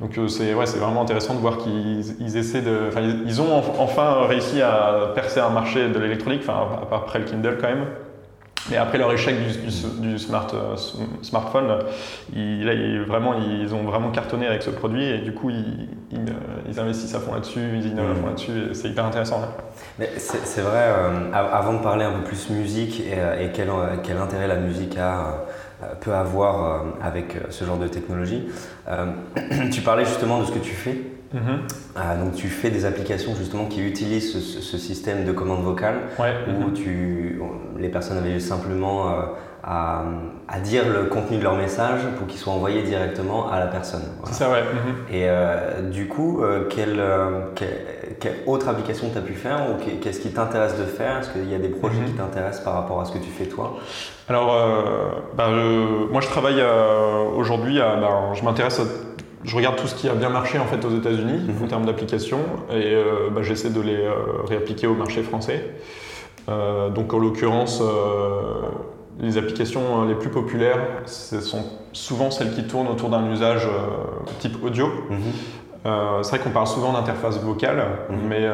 Donc 0.00 0.18
c'est 0.28 0.54
ouais, 0.54 0.66
vraiment 0.66 1.02
intéressant 1.02 1.34
de 1.34 1.40
voir 1.40 1.58
qu'ils 1.58 2.36
essaient 2.36 2.62
de, 2.62 2.90
ils 3.24 3.40
ont 3.40 3.62
enfin 3.78 4.26
réussi 4.26 4.60
à 4.60 5.12
percer 5.14 5.40
un 5.40 5.50
marché 5.50 5.88
de 5.88 5.98
l'électronique, 5.98 6.42
enfin 6.42 6.66
après 6.92 7.20
le 7.20 7.24
Kindle 7.24 7.58
quand 7.60 7.68
même. 7.68 7.86
Mais 8.70 8.76
après 8.76 8.98
leur 8.98 9.12
échec 9.12 9.36
du, 10.00 10.18
smart, 10.18 10.46
euh, 10.54 10.76
smartphone, 11.22 11.78
ils, 12.34 13.00
vraiment, 13.06 13.34
ils 13.34 13.74
ont 13.74 13.84
vraiment 13.84 14.10
cartonné 14.10 14.46
avec 14.46 14.62
ce 14.62 14.70
produit 14.70 15.04
et 15.04 15.18
du 15.18 15.32
coup, 15.32 15.50
ils, 15.50 15.88
ils, 16.12 16.80
investissent 16.80 17.14
à 17.14 17.20
fond 17.20 17.34
là-dessus, 17.34 17.60
ils 17.74 17.86
innovent 17.86 18.10
à 18.10 18.14
fond 18.14 18.22
mmh. 18.22 18.26
là-dessus 18.26 18.70
et 18.70 18.74
c'est 18.74 18.88
hyper 18.88 19.04
intéressant. 19.04 19.40
Mais 19.98 20.10
c'est 20.16 20.60
vrai, 20.60 20.84
euh, 20.88 21.32
avant 21.32 21.74
de 21.74 21.82
parler 21.82 22.04
un 22.04 22.12
peu 22.12 22.24
plus 22.24 22.50
musique 22.50 23.00
et, 23.00 23.14
euh, 23.18 23.48
quel, 23.54 23.68
quel, 24.02 24.16
intérêt 24.16 24.48
la 24.48 24.56
musique 24.56 24.96
a 24.98 25.44
peut 26.00 26.14
avoir 26.14 26.84
avec 27.02 27.36
ce 27.50 27.64
genre 27.66 27.76
de 27.76 27.86
technologie. 27.86 28.48
tu 29.72 29.82
parlais 29.82 30.06
justement 30.06 30.40
de 30.40 30.46
ce 30.46 30.52
que 30.52 30.58
tu 30.58 30.72
fais. 30.72 30.98
Mm-hmm. 31.34 32.24
donc 32.24 32.34
tu 32.34 32.48
fais 32.48 32.70
des 32.70 32.84
applications 32.84 33.34
justement 33.34 33.66
qui 33.66 33.80
utilisent 33.80 34.32
ce, 34.32 34.78
système 34.78 35.24
de 35.24 35.32
commande 35.32 35.64
vocale 35.64 35.96
où 36.48 36.70
tu, 36.70 37.40
les 37.78 37.88
personnes 37.88 38.18
avaient 38.18 38.38
simplement 38.38 39.10
à, 39.66 40.60
dire 40.62 40.84
le 40.88 41.04
contenu 41.04 41.38
de 41.38 41.42
leur 41.42 41.56
message 41.56 42.00
pour 42.16 42.26
qu'il 42.26 42.38
soit 42.38 42.52
envoyé 42.52 42.82
directement 42.82 43.50
à 43.50 43.58
la 43.58 43.66
personne. 43.66 44.02
C'est 44.24 44.34
ça, 44.34 44.50
ouais. 44.50 44.62
Mhm. 44.62 44.94
Et 45.10 45.28
euh, 45.28 45.90
du 45.90 46.06
coup, 46.06 46.42
euh, 46.42 46.68
euh, 46.78 47.40
quelle, 47.54 48.36
autre 48.46 48.68
application 48.68 49.10
tu 49.10 49.18
as 49.18 49.22
pu 49.22 49.34
faire 49.34 49.66
ou 49.70 50.00
qu'est-ce 50.00 50.20
qui 50.20 50.30
t'intéresse 50.30 50.78
de 50.78 50.84
faire? 50.84 51.18
Est-ce 51.18 51.30
qu'il 51.30 51.50
y 51.50 51.54
a 51.54 51.58
des 51.58 51.68
projets 51.68 52.00
mhm. 52.00 52.06
qui 52.06 52.12
t'intéressent 52.12 52.64
par 52.64 52.74
rapport 52.74 53.00
à 53.00 53.04
ce 53.04 53.12
que 53.12 53.18
tu 53.18 53.30
fais 53.30 53.46
toi? 53.46 53.76
Alors, 54.28 54.54
bah, 55.36 55.48
moi 56.10 56.20
je 56.20 56.28
travaille 56.28 56.62
aujourd'hui, 57.36 57.78
bah, 57.78 58.32
je 58.34 58.42
m'intéresse 58.44 58.80
je 59.46 59.56
regarde 59.56 59.76
tout 59.76 59.86
ce 59.86 59.94
qui 59.94 60.08
a 60.08 60.14
bien 60.14 60.28
marché 60.28 60.58
en 60.58 60.66
fait 60.66 60.84
aux 60.84 60.94
États-Unis 60.94 61.40
mhm. 61.48 61.64
en 61.64 61.66
termes 61.68 61.86
d'applications 61.86 62.40
et 62.70 62.94
bah, 63.32 63.42
j'essaie 63.42 63.70
de 63.70 63.80
les 63.80 64.06
réappliquer 64.46 64.86
au 64.86 64.94
marché 64.94 65.22
français. 65.22 65.74
donc 66.48 67.14
en 67.14 67.18
l'occurrence, 67.18 67.80
les 69.20 69.38
applications 69.38 70.02
euh, 70.02 70.08
les 70.08 70.14
plus 70.14 70.30
populaires, 70.30 70.80
ce 71.06 71.40
sont 71.40 71.64
souvent 71.92 72.30
celles 72.30 72.52
qui 72.52 72.64
tournent 72.66 72.88
autour 72.88 73.08
d'un 73.08 73.30
usage 73.30 73.66
euh, 73.66 74.30
type 74.40 74.62
audio. 74.62 74.88
Mhm. 74.88 75.18
Euh, 75.86 76.22
c'est 76.22 76.36
vrai 76.36 76.38
qu'on 76.40 76.50
parle 76.50 76.66
souvent 76.66 76.92
d'interface 76.92 77.38
vocale, 77.40 77.84
mhm. 78.10 78.16
mais 78.28 78.48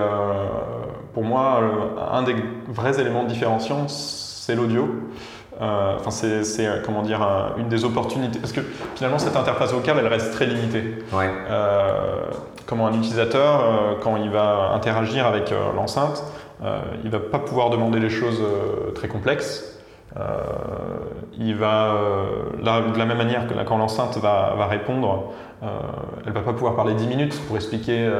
pour 1.14 1.24
moi, 1.24 1.60
un 2.10 2.22
des 2.22 2.34
vrais 2.68 3.00
éléments 3.00 3.24
différenciants, 3.24 3.88
c'est 3.88 4.54
l'audio. 4.54 4.88
Enfin, 5.60 6.10
c'est 6.10 6.82
comment 6.84 7.02
dire 7.02 7.20
une 7.56 7.68
des 7.68 7.84
opportunités 7.84 8.38
parce 8.40 8.52
que 8.52 8.62
finalement 8.96 9.18
cette 9.18 9.36
interface 9.36 9.72
vocale, 9.72 9.96
elle 10.00 10.06
reste 10.06 10.32
très 10.32 10.46
limitée. 10.46 10.98
Ouais. 11.12 11.30
comment 12.66 12.88
un 12.88 12.94
utilisateur, 12.94 13.98
quand 14.02 14.16
il 14.16 14.30
va 14.30 14.72
interagir 14.74 15.26
avec 15.26 15.54
l'enceinte, 15.76 16.24
il 17.04 17.10
va 17.10 17.20
pas 17.20 17.38
pouvoir 17.38 17.70
demander 17.70 18.00
les 18.00 18.10
choses 18.10 18.42
très 18.94 19.08
complexes. 19.08 19.72
Euh, 20.18 20.42
il 21.38 21.54
va, 21.54 21.94
euh, 21.94 22.92
de 22.92 22.98
la 22.98 23.06
même 23.06 23.16
manière 23.16 23.46
que 23.46 23.54
quand 23.64 23.78
l'enceinte 23.78 24.18
va, 24.18 24.54
va, 24.56 24.66
répondre, 24.66 25.32
euh, 25.62 25.66
elle 26.22 26.32
ne 26.32 26.34
va 26.34 26.42
pas 26.42 26.52
pouvoir 26.52 26.76
parler 26.76 26.94
10 26.94 27.06
minutes 27.06 27.40
pour 27.46 27.56
expliquer 27.56 28.10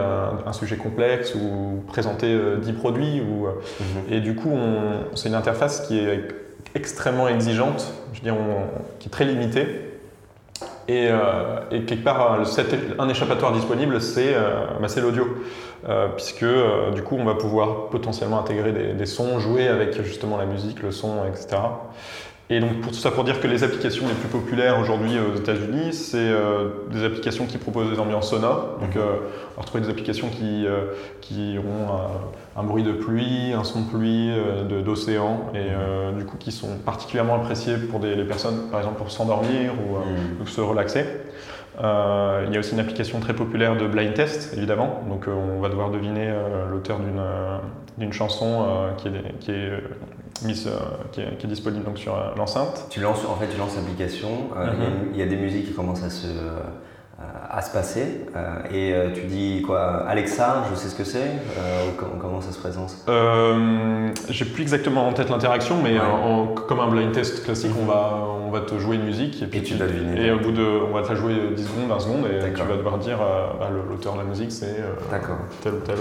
un 0.47 0.53
sujet 0.53 0.77
complexe 0.77 1.35
ou 1.35 1.83
présenter 1.89 2.39
10 2.63 2.73
produits. 2.73 3.21
Ou, 3.21 3.47
mhm. 3.47 4.13
Et 4.13 4.21
du 4.21 4.35
coup, 4.35 4.57
c'est 5.15 5.29
une 5.29 5.35
interface 5.35 5.87
qui 5.87 5.99
est 5.99 6.29
extrêmement 6.75 7.29
exigeante, 7.29 7.93
je 8.13 8.19
veux 8.19 8.25
dire, 8.25 8.37
qui 8.99 9.09
est 9.09 9.11
très 9.11 9.25
limitée. 9.25 9.67
Et, 10.89 11.09
et 11.71 11.85
quelque 11.85 12.05
part, 12.05 12.41
un 12.99 13.09
échappatoire 13.09 13.53
disponible, 13.53 14.01
c'est 14.01 14.35
bah, 14.81 14.89
l'audio. 15.01 15.27
Euh, 15.89 16.07
puisque 16.15 16.45
euh, 16.45 16.93
du 16.93 17.03
coup 17.03 17.17
on 17.19 17.25
va 17.25 17.35
pouvoir 17.35 17.89
potentiellement 17.89 18.39
intégrer 18.39 18.73
des, 18.95 19.07
sons, 19.07 19.41
jouer 19.41 19.67
avec 19.67 20.01
justement 20.03 20.37
la 20.37 20.47
musique, 20.47 20.81
le 20.81 20.93
son, 20.93 21.25
etc. 21.27 21.61
Et 22.53 22.61
donc 22.61 22.83
pour 22.83 22.93
tout 22.93 22.99
ça 22.99 23.11
pour 23.11 23.25
dire 23.25 23.41
que 23.41 23.47
les 23.47 23.65
applications 23.65 24.07
les 24.07 24.15
plus 24.15 24.29
populaires 24.29 24.79
aujourd'hui 24.79 25.13
aux 25.19 25.39
États-Unis, 25.39 25.95
c'est 25.95 26.19
euh, 26.19 26.69
des 26.91 27.03
applications 27.03 27.47
qui 27.47 27.57
proposent 27.57 27.91
des 27.91 27.99
ambiances 27.99 28.29
sonores. 28.29 28.79
Donc 28.81 28.95
mhm. 28.95 29.03
on 29.03 29.57
va 29.57 29.63
retrouver 29.63 29.85
des 29.85 29.91
applications 29.91 30.29
qui, 30.29 30.67
qui 31.23 31.57
ont 31.59 32.61
un, 32.61 32.63
bruit 32.63 32.83
de 32.83 32.93
pluie, 32.93 33.55
un 33.55 33.65
son 33.65 33.81
de 33.81 33.87
pluie, 33.87 34.31
d'océan, 34.85 35.51
et 35.55 36.13
mhm. 36.13 36.19
du 36.19 36.27
coup 36.27 36.37
qui 36.37 36.53
sont 36.53 36.77
particulièrement 36.85 37.37
appréciés 37.37 37.77
pour 37.91 38.01
des, 38.01 38.15
les 38.15 38.25
personnes, 38.25 38.69
par 38.71 38.81
exemple 38.81 38.99
pour 38.99 39.11
s'endormir 39.11 39.73
ou, 39.73 39.97
ou, 39.97 40.43
mhm. 40.43 40.47
se 40.47 40.61
relaxer. 40.61 41.07
Euh, 41.81 42.45
il 42.47 42.53
y 42.53 42.57
a 42.57 42.61
aussi 42.61 42.73
une 42.73 42.81
application 42.81 43.19
très 43.21 43.35
populaire 43.35 43.77
de 43.77 43.87
blind 43.87 44.13
test, 44.15 44.55
évidemment. 44.57 45.03
Donc, 45.09 45.27
euh, 45.27 45.33
on 45.33 45.61
va 45.61 45.69
devoir 45.69 45.91
deviner 45.91 46.29
euh, 46.29 46.69
l'auteur 46.71 46.99
d'une 46.99 47.21
chanson 48.13 48.67
qui 48.97 49.09
est, 49.09 49.39
qui 49.41 49.51
est 49.51 49.73
mise, 50.45 50.69
qui, 51.13 51.21
est, 51.21 51.47
disponible 51.47 51.85
donc 51.85 51.99
sur 51.99 52.17
l'enceinte. 52.37 52.87
Tu 52.91 53.01
lances, 53.01 53.25
en 53.25 53.37
fait, 53.37 53.49
tu 53.49 53.59
lances 53.59 53.77
l'application. 53.77 54.31
Mhm. 54.57 55.11
Il 55.13 55.19
y, 55.19 55.23
a 55.23 55.27
des 55.27 55.37
musiques 55.37 55.67
qui 55.67 55.73
commencent 55.73 56.05
à 56.05 56.11
se 56.11 56.27
à 57.53 57.61
se 57.61 57.71
passer. 57.71 58.27
Euh, 58.35 58.57
et 58.73 58.95
euh, 58.95 59.11
tu 59.15 59.23
dis 59.27 59.63
quoi 59.63 60.05
Alexa, 60.09 60.65
je 60.71 60.77
sais 60.77 60.89
ce 60.89 60.95
que 60.95 61.05
c'est 61.05 61.19
euh, 61.59 61.91
comment, 61.97 62.41
ça 62.41 62.51
se 62.51 62.59
présente? 62.59 62.97
J'ai 64.29 64.45
plus 64.45 64.63
exactement 64.63 65.07
en 65.07 65.13
tête 65.13 65.29
l'interaction, 65.29 65.77
mais 65.83 65.97
comme 66.67 66.81
un 66.81 66.89
blind 66.89 67.13
test 67.13 67.45
classique, 67.45 67.73
on, 67.81 67.85
va, 67.85 68.27
on 68.47 68.51
va 68.51 68.61
te 68.61 68.79
jouer 68.79 68.97
une 68.97 69.05
musique. 69.05 69.43
Et, 69.43 69.47
puis 69.47 69.63
tu, 69.63 69.75
vas 69.75 69.87
deviner. 69.87 70.27
Et 70.27 70.31
au 70.33 70.39
bout 70.39 70.53
de. 70.53 70.63
On 70.63 70.93
va 70.93 71.03
te 71.03 71.09
la 71.09 71.15
jouer 71.15 71.35
10 71.55 71.63
secondes, 71.63 71.89
20 71.89 72.01
secondes, 72.01 72.27
et 72.27 72.53
tu 72.53 72.63
vas 72.63 72.77
devoir 72.77 72.99
dire 72.99 73.19
bah, 73.19 73.71
l'auteur 73.89 74.15
de 74.15 74.19
la 74.19 74.25
musique, 74.25 74.53
c'est 74.53 74.83
tel 75.63 75.75
ou 75.75 75.81
tel. 75.81 75.97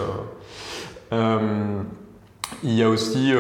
Il 1.11 2.73
y 2.73 2.83
a 2.83 2.89
aussi 2.89 3.33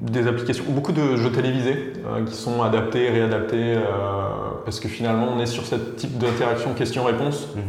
des 0.00 0.26
applications, 0.26 0.64
beaucoup 0.68 0.92
de 0.92 1.16
jeux 1.16 1.32
télévisés 1.32 1.92
qui 2.26 2.34
sont 2.34 2.62
adaptés, 2.62 3.10
réadaptés 3.10 3.76
parce 4.68 4.80
que 4.80 4.88
finalement 4.88 5.28
on 5.34 5.40
est 5.40 5.46
sur 5.46 5.64
ce 5.64 5.76
type 5.76 6.18
d'interaction 6.18 6.74
question-réponse, 6.74 7.56
mhm. 7.56 7.62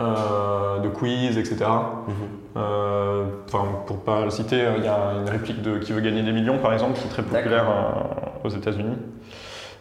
euh, 0.00 0.80
de 0.80 0.88
quiz, 0.88 1.38
etc. 1.38 1.58
Mhm. 1.60 2.14
Euh, 2.56 3.24
enfin, 3.46 3.68
pour 3.86 4.00
pas 4.00 4.24
le 4.24 4.30
citer, 4.30 4.64
il 4.78 4.84
y 4.84 4.88
a 4.88 5.12
une 5.20 5.30
réplique 5.30 5.62
de 5.62 5.78
Qui 5.78 5.92
veut 5.92 6.00
gagner 6.00 6.24
des 6.24 6.32
millions 6.32 6.58
par 6.58 6.72
exemple 6.72 6.98
qui 6.98 7.06
est 7.06 7.08
très 7.08 7.22
populaire 7.22 7.66
euh, 7.70 8.48
aux 8.48 8.48
États-Unis. 8.48 8.96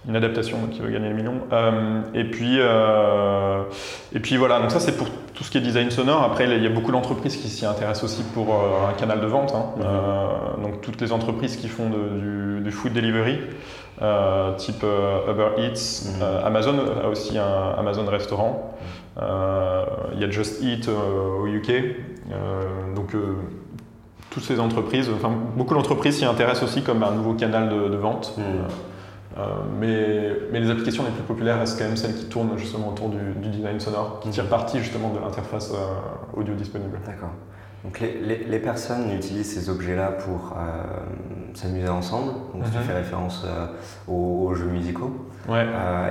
Une 0.07 0.15
adaptation 0.15 0.59
de 0.61 0.71
Qui 0.71 0.81
veut 0.81 0.91
gagner 0.91 1.07
des 1.07 1.15
millions. 1.15 1.41
et 2.13 2.25
puis, 2.25 2.59
et 2.59 4.19
puis 4.19 4.37
voilà, 4.37 4.59
donc 4.59 4.69
ça 4.69 4.79
c'est 4.79 4.95
pour 4.95 5.07
tout 5.33 5.43
ce 5.43 5.51
qui 5.51 5.57
est 5.57 5.61
design 5.61 5.89
sonore. 5.89 6.23
Après, 6.23 6.45
il 6.45 6.63
y 6.63 6.67
a 6.67 6.69
beaucoup 6.69 6.91
d'entreprises 6.91 7.37
qui 7.37 7.49
s'y 7.49 7.65
intéressent 7.65 8.03
aussi 8.03 8.23
pour 8.33 8.53
un 8.53 8.93
canal 8.93 9.19
de 9.21 9.27
vente. 9.27 9.53
Hein. 9.55 9.65
Mhm. 9.77 10.63
donc 10.63 10.81
toutes 10.81 11.01
les 11.01 11.11
entreprises 11.11 11.57
qui 11.57 11.67
font 11.67 11.89
du, 11.89 12.61
du 12.61 12.71
food 12.71 12.93
delivery. 12.93 13.39
Euh, 14.01 14.55
type 14.55 14.83
euh, 14.83 15.31
Uber 15.31 15.61
Eats. 15.61 16.05
Mhm. 16.05 16.21
Euh, 16.21 16.45
Amazon 16.45 16.75
a 17.03 17.07
aussi 17.07 17.37
un 17.37 17.75
Amazon 17.77 18.05
restaurant. 18.05 18.75
Il 19.17 20.19
y 20.19 20.23
a 20.23 20.29
Just 20.29 20.61
Eat 20.63 20.89
au 20.89 21.45
UK. 21.47 21.71
donc 22.95 23.15
toutes 24.31 24.43
ces 24.43 24.59
entreprises, 24.59 25.11
enfin 25.15 25.31
beaucoup 25.55 25.75
d'entreprises 25.75 26.17
s'y 26.17 26.25
intéressent 26.25 26.63
aussi 26.63 26.81
comme 26.81 27.03
un 27.03 27.11
nouveau 27.11 27.33
canal 27.33 27.69
de, 27.69 27.95
vente. 27.95 28.33
Mhm. 28.37 28.43
Mais, 29.79 30.29
mais, 30.51 30.59
les 30.59 30.69
applications 30.69 31.03
les 31.03 31.11
plus 31.11 31.23
populaires 31.23 31.59
restent 31.59 31.77
quand 31.77 31.85
même 31.85 31.97
celles 31.97 32.15
qui 32.15 32.25
tournent 32.25 32.57
justement 32.57 32.89
autour 32.89 33.09
du, 33.09 33.49
design 33.49 33.79
sonore, 33.79 34.19
qui 34.21 34.29
tirent 34.29 34.49
parti 34.49 34.79
justement 34.79 35.09
de 35.09 35.19
l'interface 35.19 35.71
audio 36.35 36.53
disponible. 36.53 36.99
D'accord. 37.05 37.31
Donc 37.83 37.99
les, 37.99 38.45
les, 38.47 38.59
personnes 38.59 39.11
utilisent 39.11 39.53
ces 39.53 39.69
objets-là 39.69 40.13
pour 40.13 40.55
euh, 40.55 40.83
s'amuser 41.53 41.89
ensemble. 41.89 42.31
Donc 42.53 42.63
tu 42.71 42.77
mhm. 42.77 42.83
fais 42.83 42.93
référence 42.93 43.43
euh, 43.45 43.65
aux, 44.07 44.55
jeux 44.55 44.67
musicaux. 44.67 45.27
Ouais. 45.49 45.65
Euh, 45.67 46.09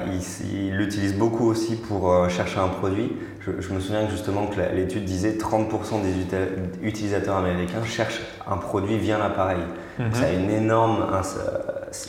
ils 0.53 0.77
l'utilisent 0.77 1.17
beaucoup 1.17 1.47
aussi 1.47 1.77
pour 1.77 2.29
chercher 2.29 2.59
un 2.59 2.69
produit. 2.69 3.13
Je, 3.41 3.73
me 3.73 3.81
souviens 3.81 4.07
justement 4.11 4.49
que 4.49 4.61
l'étude 4.75 5.05
disait 5.05 5.39
30% 5.39 6.03
des 6.03 6.87
utilisateurs 6.87 7.39
américains 7.39 7.83
cherchent 7.85 8.21
un 8.47 8.59
produit 8.59 8.99
via 8.99 9.17
l'appareil. 9.17 9.63
Mhm. 9.99 10.13
Ça 10.13 10.27
a 10.27 10.33
une 10.33 10.51
énorme 10.51 11.07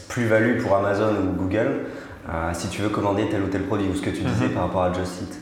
plus-value 0.07 0.61
pour 0.61 0.75
Amazon 0.75 1.13
ou 1.15 1.41
Google 1.41 1.81
si 2.53 2.69
tu 2.69 2.81
veux 2.81 2.89
commander 2.89 3.27
tel 3.29 3.43
ou 3.43 3.47
tel 3.47 3.63
produit 3.63 3.87
ou 3.89 3.95
ce 3.95 4.01
que 4.01 4.09
tu 4.09 4.21
disais 4.21 4.47
mhm. 4.47 4.53
par 4.53 4.63
rapport 4.63 4.83
à 4.83 4.93
Just 4.93 5.21
Eat. 5.21 5.41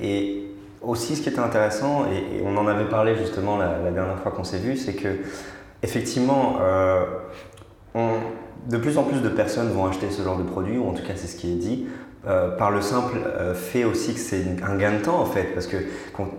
et 0.00 0.48
aussi, 0.82 1.16
ce 1.16 1.22
qui 1.22 1.28
était 1.28 1.40
intéressant, 1.40 2.06
et, 2.06 2.42
on 2.44 2.56
en 2.56 2.66
avait 2.66 2.88
parlé 2.88 3.16
justement 3.16 3.56
la, 3.56 3.90
dernière 3.90 4.18
fois 4.18 4.32
qu'on 4.32 4.44
s'est 4.44 4.58
vu, 4.58 4.76
c'est 4.76 4.94
que 4.94 5.08
effectivement, 5.82 6.58
euh, 6.60 7.04
de 8.68 8.76
plus 8.76 8.98
en 8.98 9.04
plus 9.04 9.20
de 9.20 9.28
personnes 9.28 9.70
vont 9.70 9.86
acheter 9.86 10.10
ce 10.10 10.22
genre 10.22 10.38
de 10.38 10.44
produit, 10.44 10.78
ou 10.78 10.88
en 10.88 10.92
tout 10.92 11.02
cas 11.02 11.14
c'est 11.16 11.26
ce 11.26 11.36
qui 11.36 11.52
est 11.52 11.56
dit, 11.56 11.86
euh, 12.26 12.56
par 12.56 12.70
le 12.70 12.80
simple 12.80 13.16
euh, 13.24 13.54
fait 13.54 13.84
aussi 13.84 14.14
que 14.14 14.20
c'est 14.20 14.44
un 14.62 14.76
gain 14.76 14.92
de 14.92 15.04
temps 15.04 15.20
en 15.20 15.24
fait, 15.24 15.54
parce 15.54 15.68
que 15.68 15.76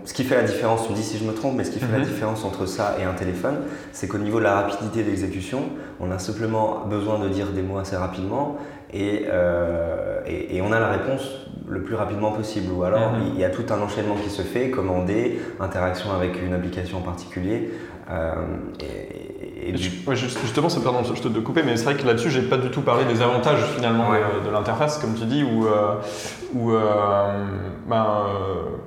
ce 0.04 0.12
qui 0.12 0.24
fait 0.24 0.36
la 0.36 0.42
différence, 0.42 0.84
tu 0.84 0.92
me 0.92 0.96
dis 0.96 1.02
si 1.02 1.16
je 1.16 1.24
me 1.24 1.32
trompe, 1.32 1.56
mais 1.56 1.64
ce 1.64 1.70
qui 1.70 1.78
fait 1.78 1.90
la 1.90 1.98
mhm. 1.98 2.04
différence 2.04 2.44
entre 2.44 2.66
ça 2.66 2.96
et 3.00 3.04
un 3.04 3.14
téléphone, 3.14 3.56
c'est 3.92 4.06
qu'au 4.06 4.18
niveau 4.18 4.38
de 4.38 4.44
la 4.44 4.54
rapidité 4.54 5.02
d'exécution, 5.02 5.62
on 5.98 6.10
a 6.10 6.18
simplement 6.18 6.84
besoin 6.86 7.18
de 7.18 7.28
dire 7.28 7.48
des 7.48 7.62
mots 7.62 7.78
assez 7.78 7.96
rapidement 7.96 8.58
et, 8.92 9.26
et 10.26 10.62
on 10.62 10.72
a 10.72 10.80
la 10.80 10.88
réponse 10.88 11.22
le 11.68 11.82
plus 11.82 11.94
rapidement 11.94 12.32
possible. 12.32 12.72
Ou 12.72 12.82
alors, 12.82 13.12
mhm. 13.12 13.32
il 13.34 13.40
y 13.40 13.44
a 13.44 13.50
tout 13.50 13.64
un 13.70 13.80
enchaînement 13.80 14.16
qui 14.16 14.28
se 14.28 14.42
fait, 14.42 14.70
commander, 14.70 15.40
interaction 15.60 16.12
avec 16.12 16.42
une 16.42 16.52
application 16.52 16.98
en 16.98 17.02
particulier. 17.02 17.70
Euh, 18.10 18.34
et, 18.80 19.76
justement, 19.76 20.68
ça 20.68 20.80
pardon, 20.82 21.00
je 21.04 21.20
te 21.20 21.28
de 21.28 21.40
couper, 21.40 21.62
mais 21.64 21.76
c'est 21.76 21.84
vrai 21.84 21.94
que 21.94 22.04
là-dessus, 22.06 22.30
j'ai 22.30 22.42
pas 22.42 22.56
du 22.56 22.70
tout 22.70 22.80
parlé 22.80 23.04
des 23.04 23.22
avantages 23.22 23.62
finalement 23.76 24.08
de, 24.44 24.50
l'interface, 24.50 24.98
comme 24.98 25.14
tu 25.14 25.24
dis, 25.26 25.44
ou 25.44 25.66
euh, 25.66 25.94
euh, 26.56 27.44
ben, 27.86 28.06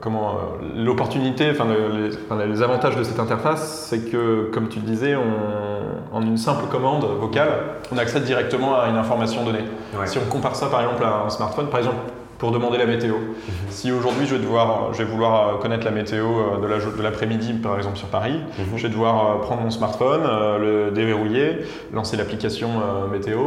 comment 0.02 0.40
l'opportunité, 0.76 1.52
enfin 1.52 1.66
les, 1.66 2.48
les, 2.48 2.62
avantages 2.62 2.98
de 2.98 3.04
cette 3.04 3.20
interface, 3.20 3.88
c'est 3.90 4.12
que, 4.12 4.50
comme 4.52 4.68
tu 4.68 4.80
le 4.80 4.86
disais, 4.86 5.16
on 5.16 6.16
en 6.16 6.22
une 6.22 6.38
simple 6.38 6.66
commande 6.70 7.06
vocale, 7.06 7.50
on 7.92 7.98
accède 7.98 8.24
directement 8.24 8.80
à 8.80 8.90
une 8.90 8.98
information 8.98 9.46
donnée. 9.46 9.64
Si 10.06 10.18
on 10.18 10.30
compare 10.30 10.56
ça 10.56 10.68
par 10.68 10.82
exemple 10.82 11.04
à 11.04 11.24
un 11.26 11.30
smartphone, 11.30 11.68
par 11.68 11.80
exemple 11.80 11.98
pour 12.38 12.52
demander 12.52 12.78
la 12.78 12.86
météo. 12.86 13.16
Mhm. 13.16 13.54
Si 13.70 13.92
aujourd'hui 13.92 14.26
je 14.26 14.36
vais 14.36 14.42
devoir, 14.42 14.94
je 14.94 15.00
vais 15.00 15.10
vouloir 15.10 15.60
connaître 15.60 15.86
la 15.86 15.92
météo 15.92 16.58
de 16.62 17.02
l'après-midi 17.02 17.54
par 17.54 17.78
exemple 17.78 17.98
sur 17.98 18.08
Paris, 18.08 18.40
mhm. 18.60 18.78
je 18.78 18.84
vais 18.84 18.90
devoir 18.90 19.42
prendre 19.42 19.62
mon 19.62 19.72
smartphone, 19.72 20.24
le 20.60 20.92
déverrouiller, 20.92 21.60
lancer 21.94 22.18
l'application 22.18 22.70
météo, 23.12 23.40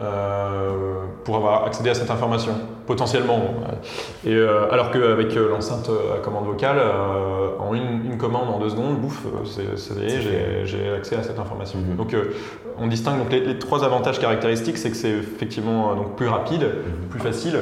euh, 0.00 1.04
pour 1.22 1.36
avoir 1.36 1.66
accédé 1.66 1.90
à 1.90 1.94
cette 1.94 2.10
information, 2.10 2.52
potentiellement. 2.84 3.40
Et, 4.26 4.34
euh, 4.34 4.68
alors 4.72 4.90
qu'avec 4.90 5.36
euh, 5.36 5.48
l'enceinte 5.48 5.88
à 6.12 6.18
commande 6.18 6.46
vocale, 6.46 6.78
en 7.60 7.72
une, 7.74 8.18
commande 8.18 8.48
en 8.48 8.58
deux 8.58 8.70
secondes, 8.70 8.98
bouffe, 9.00 9.24
j'ai 10.64 10.90
accès 10.96 11.14
à 11.14 11.22
cette 11.22 11.38
information. 11.38 11.78
Mhm. 11.78 11.96
Donc 11.96 12.16
on 12.76 12.88
distingue 12.88 13.18
donc 13.18 13.30
les, 13.30 13.56
trois 13.58 13.84
avantages 13.84 14.18
caractéristiques, 14.18 14.78
c'est 14.78 14.90
que 14.90 14.96
c'est 14.96 15.12
effectivement 15.12 15.94
donc, 15.94 16.16
plus 16.16 16.26
rapide, 16.26 16.62
mhm. 16.62 17.08
plus 17.08 17.20
facile, 17.20 17.56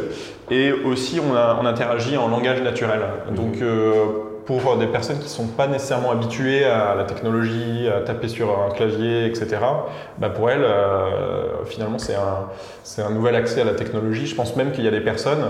et 0.50 0.72
aussi 0.72 1.20
on, 1.20 1.36
a, 1.36 1.58
on 1.60 1.66
interagit 1.66 2.16
en 2.16 2.28
langage 2.28 2.62
naturel. 2.62 3.00
Mhm. 3.28 3.34
Donc 3.36 3.56
pour 4.44 4.76
des 4.76 4.86
personnes 4.86 5.18
qui 5.18 5.24
ne 5.24 5.28
sont 5.28 5.46
pas 5.46 5.66
nécessairement 5.66 6.10
habituées 6.10 6.64
à 6.64 6.94
la 6.94 7.04
technologie, 7.04 7.88
à 7.88 8.00
taper 8.00 8.28
sur 8.28 8.58
un 8.60 8.70
clavier, 8.70 9.26
etc., 9.26 9.58
bah 10.18 10.30
pour 10.30 10.50
elles, 10.50 10.64
euh, 10.64 11.64
finalement, 11.64 11.98
c'est 11.98 12.14
un, 12.14 13.04
un, 13.04 13.10
nouvel 13.10 13.36
accès 13.36 13.60
à 13.60 13.64
la 13.64 13.74
technologie. 13.74 14.26
Je 14.26 14.34
pense 14.34 14.56
même 14.56 14.72
qu'il 14.72 14.84
y 14.84 14.88
a 14.88 14.90
des 14.90 15.00
personnes 15.00 15.44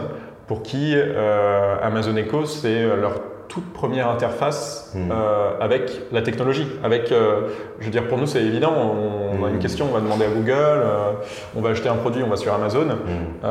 pour 0.46 0.62
qui 0.62 0.92
euh, 0.94 1.76
Amazon 1.82 2.16
Echo, 2.16 2.44
c'est 2.44 2.84
leur 2.84 3.31
toute 3.52 3.70
première 3.74 4.08
interface 4.08 4.92
hmm. 4.94 5.10
euh, 5.10 5.50
avec 5.60 6.00
la 6.10 6.22
technologie. 6.22 6.66
Avec, 6.82 7.12
euh, 7.12 7.48
je 7.80 7.84
veux 7.84 7.90
dire, 7.90 8.08
pour 8.08 8.16
nous, 8.16 8.26
c'est 8.26 8.42
évident. 8.42 8.72
On, 8.72 9.44
a 9.44 9.50
une 9.50 9.56
hmm. 9.56 9.58
question, 9.58 9.88
on 9.90 9.92
va 9.92 10.00
demander 10.00 10.24
à 10.24 10.28
Google, 10.28 10.52
euh, 10.56 11.12
on 11.54 11.60
va 11.60 11.70
acheter 11.70 11.90
un 11.90 11.96
produit, 11.96 12.22
on 12.22 12.30
va 12.30 12.36
sur 12.36 12.54
Amazon. 12.54 12.86
Hmm. 12.86 13.42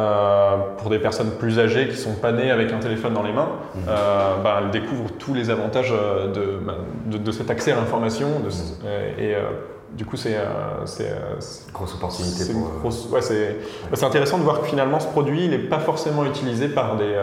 pour 0.78 0.90
des 0.90 0.98
personnes 0.98 1.32
plus 1.38 1.60
âgées 1.60 1.88
qui 1.88 1.98
sont 1.98 2.16
pas 2.16 2.32
nées 2.32 2.50
avec 2.50 2.72
un 2.72 2.80
téléphone 2.80 3.14
dans 3.14 3.22
les 3.22 3.34
mains, 3.34 3.50
bah, 3.86 4.62
elles 4.62 4.72
découvrent 4.72 5.12
tous 5.20 5.36
les 5.36 5.52
avantages 5.52 5.92
de, 5.92 6.58
bah, 6.66 6.78
de, 7.06 7.32
cet 7.32 7.52
accès 7.52 7.72
à 7.72 7.76
l'information. 7.76 8.28
et 9.20 9.36
du 9.98 10.06
coup, 10.06 10.16
c'est 10.16 10.36
euh, 10.36 10.86
euh, 11.02 11.36
grosse 11.74 11.96
opportunité. 11.96 12.44
C'est 12.44 12.54
euh, 12.54 13.12
ouais, 13.12 13.22
c'est 13.22 14.06
intéressant 14.06 14.38
de 14.38 14.44
voir 14.44 14.62
que 14.62 14.68
finalement 14.68 15.00
ce 15.00 15.08
produit, 15.08 15.46
il 15.46 15.52
n'est 15.52 15.58
pas 15.58 15.80
forcément 15.80 16.24
utilisé 16.26 16.70
par 16.70 16.96
des, 16.96 17.14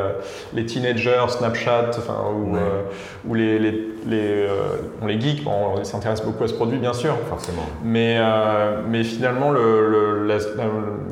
les 0.53 0.67
teenagers, 0.67 1.25
Snapchat, 1.29 1.91
enfin, 1.97 2.25
ou, 2.35 2.57
ou 3.29 3.35
les, 3.35 3.59
les, 3.59 3.89
les, 4.07 4.47
on 5.01 5.07
les 5.07 5.21
geeks. 5.21 5.47
on 5.47 5.83
s'intéresse 5.83 6.23
beaucoup 6.23 6.45
à 6.45 6.49
ce 6.49 6.55
produit, 6.55 6.79
bien 6.79 6.93
sûr. 6.93 7.15
Forcément. 7.29 7.63
Mais, 7.83 8.19
mais 8.89 9.03
finalement, 9.03 9.51
le, 9.51 10.27
la, 10.27 10.39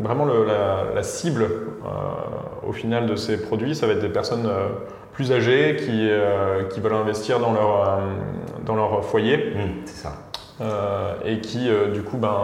vraiment 0.02 0.26
la, 0.26 0.94
la, 0.94 1.02
cible 1.02 1.48
au 2.66 2.72
final 2.72 3.06
de 3.06 3.16
ces 3.16 3.40
produits, 3.40 3.74
ça 3.74 3.86
va 3.86 3.94
être 3.94 4.00
des 4.00 4.08
personnes 4.08 4.48
plus 5.12 5.32
âgées 5.32 5.76
qui, 5.76 6.08
qui 6.70 6.80
veulent 6.80 6.92
investir 6.92 7.40
dans 7.40 7.52
leur, 7.52 8.00
dans 8.66 8.76
leur 8.76 9.04
foyer. 9.04 9.36
Mmh, 9.36 9.86
c'est 9.86 10.02
ça. 10.02 10.25
Euh, 10.58 11.12
et 11.22 11.40
qui 11.40 11.68
euh, 11.68 11.92
du 11.92 12.00
coup 12.00 12.16
ben, 12.16 12.34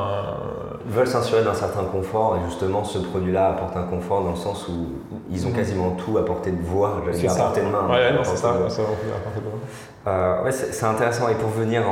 veulent 0.86 1.06
s'assurer 1.06 1.42
d'un 1.42 1.54
certain 1.54 1.84
confort 1.84 2.36
et 2.36 2.44
justement 2.50 2.84
ce 2.84 2.98
produit-là 2.98 3.48
apporte 3.48 3.74
un 3.74 3.84
confort 3.84 4.22
dans 4.22 4.32
le 4.32 4.36
sens 4.36 4.68
où 4.68 4.88
ils 5.30 5.46
ont 5.46 5.48
mm. 5.48 5.54
quasiment 5.54 5.90
tout 5.92 6.18
à 6.18 6.24
portée 6.24 6.50
de 6.50 6.60
voix, 6.60 6.98
à 6.98 7.34
portée 7.34 7.62
de 7.62 7.68
main. 7.68 7.88
Ouais, 7.88 8.12
c'est 8.24 8.36
ça, 8.36 8.54
euh, 10.06 10.42
ouais, 10.44 10.52
c'est 10.52 10.84
intéressant 10.84 11.28
et 11.30 11.34
pour 11.36 11.48
venir 11.48 11.84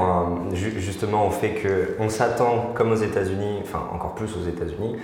justement 0.52 1.26
au 1.26 1.30
fait 1.30 1.54
qu'on 1.98 2.10
s'attend 2.10 2.70
comme 2.74 2.92
aux 2.92 2.96
États-Unis, 2.96 3.60
enfin 3.62 3.80
encore 3.90 4.14
plus 4.14 4.28
aux 4.36 4.46
États-Unis, 4.46 4.96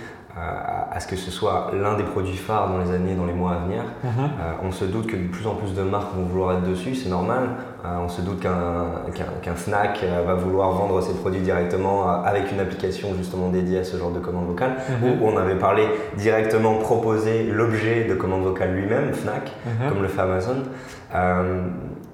à, 0.91 0.99
ce 0.99 1.07
que 1.07 1.15
ce 1.15 1.31
soit 1.31 1.71
l'un 1.73 1.95
des 1.95 2.03
produits 2.03 2.37
phares 2.37 2.69
dans 2.69 2.77
les 2.77 2.91
années, 2.91 3.15
dans 3.15 3.25
les 3.25 3.33
mois 3.33 3.53
à 3.53 3.65
venir. 3.65 3.83
Euh, 4.05 4.53
on 4.63 4.71
se 4.71 4.85
doute 4.85 5.07
que 5.07 5.15
de 5.15 5.27
plus 5.27 5.47
en 5.47 5.55
plus 5.55 5.73
de 5.73 5.81
marques 5.81 6.13
vont 6.15 6.23
vouloir 6.23 6.57
être 6.57 6.63
dessus, 6.63 6.95
c'est 6.95 7.09
normal. 7.09 7.49
Euh, 7.87 8.03
on 8.03 8.09
se 8.09 8.21
doute 8.21 8.41
qu'un 8.41 9.55
snack 9.55 10.01
euh, 10.03 10.23
va 10.25 10.33
vouloir 10.33 10.71
vendre 10.71 11.01
ses 11.01 11.13
produits 11.13 11.41
directement 11.41 12.23
avec 12.23 12.51
une 12.51 12.59
application 12.59 13.09
justement 13.17 13.49
dédiée 13.49 13.79
à 13.79 13.83
ce 13.83 13.97
genre 13.97 14.11
de 14.11 14.19
commande 14.19 14.47
vocale. 14.47 14.75
Mhm. 14.89 15.21
Ou 15.21 15.27
on 15.27 15.37
avait 15.37 15.55
parlé 15.55 15.87
directement 16.17 16.75
proposer 16.75 17.43
l'objet 17.43 18.05
de 18.05 18.15
commande 18.15 18.43
vocale 18.43 18.73
lui-même, 18.73 19.13
Fnac, 19.13 19.51
mhm. 19.65 19.89
comme 19.89 20.01
le 20.01 20.07
fait 20.07 20.21
Amazon. 20.21 20.63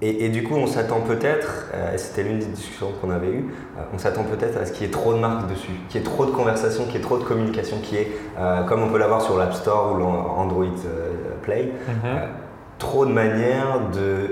Et, 0.06 0.28
du 0.28 0.42
coup, 0.42 0.54
on 0.54 0.66
s'attend 0.66 1.00
peut-être, 1.00 1.70
et 1.94 1.96
c'était 1.96 2.24
l'une 2.24 2.38
des 2.38 2.46
discussions 2.46 2.88
qu'on 3.00 3.10
avait 3.10 3.30
eues, 3.30 3.54
on 3.94 3.98
s'attend 3.98 4.24
peut-être 4.24 4.60
à 4.60 4.66
ce 4.66 4.72
qu'il 4.72 4.86
y 4.86 4.88
ait 4.88 4.92
trop 4.92 5.14
de 5.14 5.18
marques 5.18 5.48
dessus, 5.48 5.72
qu'il 5.88 6.00
y 6.00 6.04
ait 6.04 6.06
trop 6.06 6.26
de 6.26 6.30
conversations, 6.30 6.84
qu'il 6.84 6.96
y 6.96 6.98
ait 6.98 7.00
trop 7.00 7.16
de 7.16 7.24
communication, 7.24 7.78
qu'il 7.78 7.98
y 7.98 8.00
ait 8.02 8.12
euh, 8.38 8.64
comme 8.64 8.82
on 8.82 8.88
peut 8.88 8.98
l'avoir 8.98 9.22
sur 9.22 9.38
l'App 9.38 9.54
Store 9.54 9.92
ou 9.92 9.98
l'Android 9.98 10.64
euh, 10.64 11.10
Play, 11.42 11.72
mhm. 11.88 11.94
euh, 12.04 12.26
trop 12.84 13.06
de 13.06 13.12
manières 13.12 13.80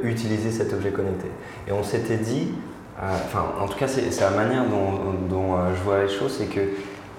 d'utiliser 0.03 0.51
cet 0.51 0.73
objet 0.75 0.91
connecté. 0.91 1.29
Et 1.67 1.73
on 1.73 1.83
s'était 1.83 2.19
dit, 2.19 2.53
enfin 2.99 3.45
en 3.61 3.67
tout 3.67 3.79
cas 3.79 3.89
c'est 3.89 4.21
la 4.21 4.31
manière 4.31 4.65
dont, 4.67 5.57
je 5.75 5.83
vois 5.83 6.03
les 6.03 6.09
choses, 6.09 6.37
c'est 6.39 6.47
que 6.47 6.61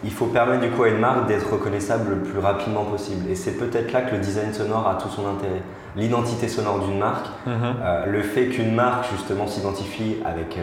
il 0.06 0.12
faut 0.12 0.26
permettre 0.26 0.62
du 0.62 0.69
coup 0.69 0.84
à 0.84 0.89
une 0.89 1.00
marque 1.00 1.28
d'être 1.28 1.54
reconnaissable 1.54 2.10
le 2.10 2.17
plus 2.17 2.39
rapidement 2.39 2.84
possible. 2.84 3.32
Et 3.32 3.36
c'est 3.36 3.54
peut-être 3.54 3.93
là 3.93 4.02
que 4.02 4.15
le 4.15 4.19
design 4.19 4.54
sonore 4.54 4.86
a 4.88 4.96
tout 4.96 5.08
son 5.08 5.26
intérêt. 5.28 5.62
L'identité 5.96 6.50
sonore 6.50 6.80
d'une 6.80 7.00
marque, 7.00 7.28
mhm. 7.48 7.76
le 8.08 8.22
fait 8.22 8.48
qu'une 8.48 8.76
marque 8.76 9.10
justement 9.12 9.48
s'identifie 9.48 10.17
avec 10.26 10.60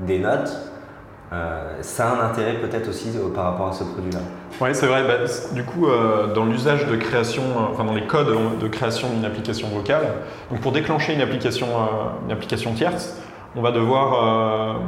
des 0.00 0.18
notes, 0.18 0.50
euh, 1.32 1.78
ça 1.80 2.08
a 2.08 2.14
un 2.14 2.30
intérêt 2.30 2.54
peut-être 2.54 2.88
aussi 2.88 3.08
euh, 3.16 3.34
par 3.34 3.46
rapport 3.46 3.68
à 3.68 3.72
ce 3.72 3.82
produit-là. 3.82 4.20
Oui, 4.60 4.68
c'est 4.72 4.86
vrai. 4.86 5.02
Bah, 5.02 5.24
du 5.52 5.64
coup, 5.64 5.88
euh, 5.88 6.32
dans 6.32 6.44
l'usage 6.44 6.86
de 6.86 6.94
création, 6.94 7.42
enfin 7.72 7.82
dans 7.82 7.94
les 7.94 8.06
codes 8.06 8.32
de 8.60 8.68
création 8.68 9.08
d'une 9.10 9.24
application 9.24 9.68
vocale, 9.68 10.06
donc 10.50 10.60
pour 10.60 10.70
déclencher 10.70 11.14
une 11.14 11.20
application, 11.20 11.66
une 12.24 12.32
application 12.32 12.74
tierce, 12.74 13.16
on 13.56 13.62
va 13.62 13.72
devoir 13.72 14.78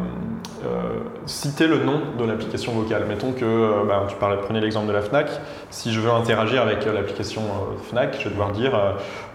citer 1.26 1.66
le 1.66 1.78
nom 1.78 2.00
de 2.18 2.24
l'application 2.24 2.72
vocale. 2.72 3.04
Mettons 3.08 3.32
que, 3.32 3.86
bah, 3.86 4.04
tu 4.08 4.16
parlais, 4.16 4.36
prenez 4.36 4.60
l'exemple 4.60 4.86
de 4.86 4.92
la 4.92 5.02
FNAC. 5.02 5.30
Si 5.70 5.92
je 5.92 6.00
veux 6.00 6.10
interagir 6.10 6.62
avec 6.62 6.84
l'application 6.84 7.42
FNAC, 7.90 8.16
je 8.18 8.24
vais 8.24 8.30
devoir 8.30 8.52
dire 8.52 8.78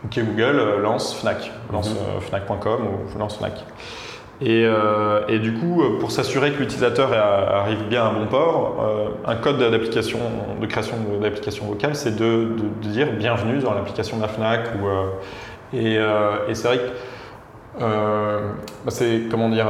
OK 0.06 0.20
Google, 0.20 0.82
lance 0.82 1.16
FNAC, 1.16 1.52
lance 1.72 1.90
mhm. 1.90 2.22
FNAC.com 2.22 2.82
ou 2.88 3.20
lance 3.20 3.38
FNAC. 3.38 3.66
Euh, 4.46 5.26
et, 5.28 5.40
du 5.40 5.54
coup, 5.54 5.82
pour 6.00 6.12
s'assurer 6.12 6.52
que 6.52 6.60
l'utilisateur 6.60 7.14
arrive 7.14 7.84
bien 7.88 8.06
à 8.06 8.12
bon 8.12 8.28
port, 8.28 8.78
euh, 8.82 9.10
un 9.26 9.36
code 9.36 9.58
d'application, 9.60 10.20
de 10.60 10.66
création 10.66 10.98
d'application 11.22 11.66
vocale, 11.66 11.96
c'est 11.96 12.16
de, 12.16 12.50
dire 12.82 13.14
bienvenue 13.14 13.60
dans 13.60 13.74
l'application 13.74 14.18
de 14.18 14.24
la 14.24 14.28
FNAC. 14.28 14.70
Euh, 15.74 16.50
et, 16.50 16.56
c'est 16.56 16.68
vrai 16.68 16.78
que 16.78 17.80
bah, 17.80 18.90
c'est, 18.90 19.24
comment 19.32 19.50
dire, 19.50 19.68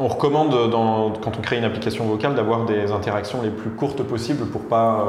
on 0.00 0.08
recommande 0.08 0.72
quand 0.72 1.38
on 1.38 1.42
crée 1.42 1.58
une 1.58 1.64
application 1.64 2.04
vocale 2.06 2.34
d'avoir 2.34 2.64
des 2.64 2.90
interactions 2.90 3.42
les 3.42 3.50
plus 3.50 3.70
courtes 3.70 4.02
possibles 4.02 4.46
pour 4.46 4.62
pas 4.62 5.04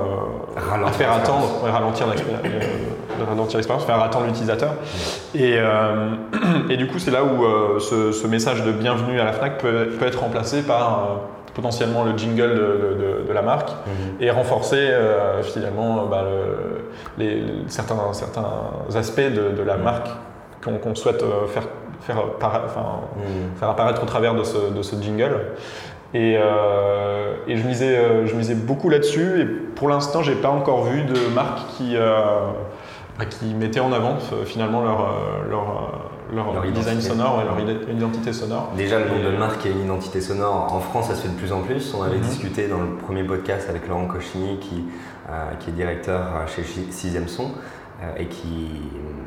faire 0.92 1.12
attendre, 1.12 1.48
ralentir 1.64 2.08
l'expérience, 3.58 3.86
faire 3.86 4.02
attendre 4.02 4.26
l'utilisateur. 4.28 4.74
Et, 5.36 5.56
euh, 5.58 6.16
et, 6.70 6.78
du 6.78 6.88
coup, 6.88 7.00
c'est 7.00 7.12
là 7.12 7.24
où 7.24 7.44
euh, 7.44 7.80
ce, 7.80 8.28
message 8.28 8.64
de 8.64 8.72
bienvenue 8.72 9.20
à 9.20 9.26
la 9.26 9.34
Fnac 9.34 9.58
peut, 9.58 9.90
peut 10.00 10.06
être 10.06 10.20
remplacé 10.20 10.62
par 10.62 11.00
euh, 11.00 11.16
potentiellement 11.54 12.04
le 12.04 12.18
jingle 12.18 12.56
de, 13.28 13.34
la 13.34 13.42
marque 13.42 13.70
mhm. 13.70 14.22
et 14.22 14.30
renforcer 14.30 14.90
finalement 15.42 16.06
bah, 16.06 16.26
les, 17.18 17.44
certains, 17.68 18.14
certains 18.14 18.46
aspects 18.96 19.22
de, 19.22 19.62
la 19.64 19.78
mhm. 19.78 19.84
marque 19.84 20.10
qu'on 20.64 20.96
souhaite 20.96 21.24
faire, 21.48 21.64
faire, 22.02 22.18
mhm. 22.18 23.58
faire, 23.58 23.70
apparaître 23.70 24.04
au 24.04 24.06
travers 24.06 24.36
de 24.36 24.44
ce, 24.44 24.74
de 24.76 24.82
ce 24.82 24.96
jingle. 25.02 25.38
Et, 26.14 26.34
et, 26.34 27.56
je, 27.56 27.66
misais, 27.66 28.28
je 28.28 28.36
misais 28.36 28.56
beaucoup 28.56 28.90
là-dessus 28.90 29.42
et 29.42 29.46
pour 29.46 29.88
l'instant 29.88 30.22
j'ai 30.22 30.36
pas 30.36 30.50
encore 30.50 30.84
vu 30.84 31.04
de 31.04 31.34
marque 31.34 31.60
qui, 31.78 31.96
bah, 33.22 33.26
qui 33.26 33.54
mettaient 33.54 33.80
en 33.80 33.92
avant 33.92 34.18
euh, 34.34 34.46
finalement 34.46 34.84
leur, 34.84 35.02
euh, 35.02 35.50
leur, 35.50 36.54
leur, 36.54 36.72
design 36.72 37.02
sonore 37.02 37.42
et 37.42 37.46
leur 37.46 37.94
identité 37.94 38.34
sonore. 38.34 38.72
Déjà, 38.76 39.00
le 39.00 39.06
nom 39.06 39.32
de 39.32 39.38
marque 39.38 39.66
et 39.66 39.70
une 39.70 39.84
identité 39.84 40.22
sonore, 40.22 40.74
en 40.74 40.80
France, 40.80 41.10
ça 41.10 41.16
se 41.16 41.22
fait 41.22 41.28
de 41.28 41.36
plus 41.38 41.52
en 41.52 41.62
plus. 41.62 41.94
On 41.94 42.04
avait 42.04 42.18
mhm. 42.18 42.24
discuté 42.24 42.68
dans 42.68 42.80
le 42.80 42.96
premier 42.96 43.24
podcast 43.24 43.70
avec 43.70 43.88
Laurent 43.88 44.08
Cochigny, 44.08 44.58
qui, 44.60 44.86
euh, 45.30 45.52
qui 45.60 45.70
est 45.70 45.74
directeur 45.74 46.22
chez 46.48 46.64
Sixième 46.64 47.28
Son, 47.28 47.52
et 48.18 48.26
qui 48.26 48.70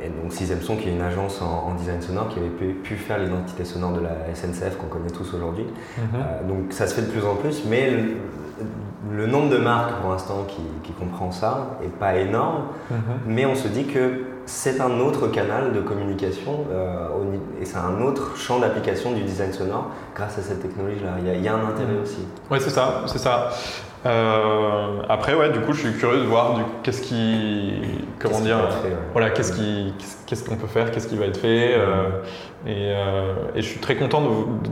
et 0.05 0.09
donc 0.09 0.33
Sixième 0.33 0.61
Son, 0.61 0.77
qui 0.77 0.89
est 0.89 0.93
une 0.93 1.01
agence 1.01 1.41
en, 1.41 1.75
design 1.75 2.03
sonore, 2.03 2.29
qui 2.29 2.39
avait 2.39 2.49
pu, 2.49 2.97
faire 2.97 3.19
l'identité 3.19 3.65
sonore 3.65 3.93
de 3.93 4.01
la 4.01 4.35
SNCF 4.35 4.77
qu'on 4.77 4.87
connaît 4.87 5.11
tous 5.11 5.35
aujourd'hui. 5.35 5.67
Mhm. 5.99 6.49
donc 6.49 6.73
ça 6.73 6.87
se 6.87 6.95
fait 6.95 7.03
de 7.03 7.11
plus 7.11 7.25
en 7.25 7.37
plus, 7.37 7.65
mais 7.69 7.91
le 9.11 9.27
nombre 9.27 9.51
de 9.51 9.59
marques 9.59 10.01
pour 10.01 10.11
l'instant 10.11 10.47
qui, 10.47 10.93
comprend 10.93 11.33
ça 11.33 11.79
n'est 11.81 11.89
pas 11.89 12.17
énorme, 12.17 12.65
mhm. 12.91 12.97
mais 13.27 13.47
on 13.47 13.55
se 13.55 13.69
dit 13.69 13.85
que 13.85 14.25
c'est 14.47 14.81
un 14.81 15.01
autre 15.01 15.29
canal 15.29 15.73
de 15.73 15.81
communication 15.81 16.67
et 17.61 17.65
c'est 17.65 17.79
un 17.79 18.03
autre 18.03 18.37
champ 18.37 18.59
d'application 18.59 19.13
du 19.13 19.23
design 19.23 19.53
sonore 19.53 19.91
grâce 20.15 20.39
à 20.39 20.43
cette 20.43 20.61
technologie-là. 20.61 21.17
Il, 21.19 21.43
y 21.43 21.49
a 21.49 21.55
un 21.55 21.67
intérêt 21.67 21.97
aussi. 22.03 22.27
Oui, 22.51 22.59
c'est 22.61 22.71
ça, 22.71 23.05
c'est 23.07 23.19
ça. 23.19 23.51
Euh, 24.07 25.03
après, 25.09 25.35
ouais, 25.35 25.51
du 25.51 25.61
coup, 25.61 25.73
je 25.73 25.89
suis 25.89 25.99
curieux 25.99 26.21
de 26.21 26.27
voir 26.27 26.59
qu'est-ce 26.83 27.03
qui, 27.03 27.73
comment 28.19 28.41
dire, 28.41 28.59
voilà, 29.13 29.31
qu'est-ce 29.31 29.53
qui, 29.53 29.95
qu'est-ce 30.27 30.45
qu'on 30.45 30.57
peut 30.57 30.67
faire, 30.67 30.91
qu'est-ce 30.91 31.09
qui 31.09 31.17
va 31.17 31.27
être 31.27 31.39
fait. 31.39 31.75
Euh, 31.75 32.11
euh, 32.67 33.35
et, 33.55 33.63
je 33.63 33.69
suis 33.69 33.81
très 33.81 33.97
content 33.97 34.23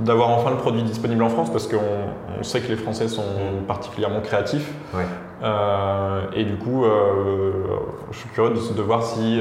d'avoir 0.05 0.31
enfin 0.31 0.51
le 0.51 0.57
produit 0.57 0.83
disponible 0.83 1.23
en 1.23 1.29
France 1.29 1.51
parce 1.51 1.67
qu'on 1.67 1.77
on 2.39 2.43
sait 2.43 2.61
que 2.61 2.69
les 2.69 2.77
Français 2.77 3.09
sont 3.09 3.25
particulièrement 3.67 4.21
créatifs. 4.21 4.71
et 6.35 6.45
du 6.45 6.57
coup, 6.57 6.85
je 8.11 8.19
suis 8.19 8.29
curieux 8.31 8.55
de, 8.55 8.83
voir 8.83 9.03
si 9.03 9.41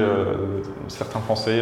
certains 0.88 1.20
Français 1.20 1.60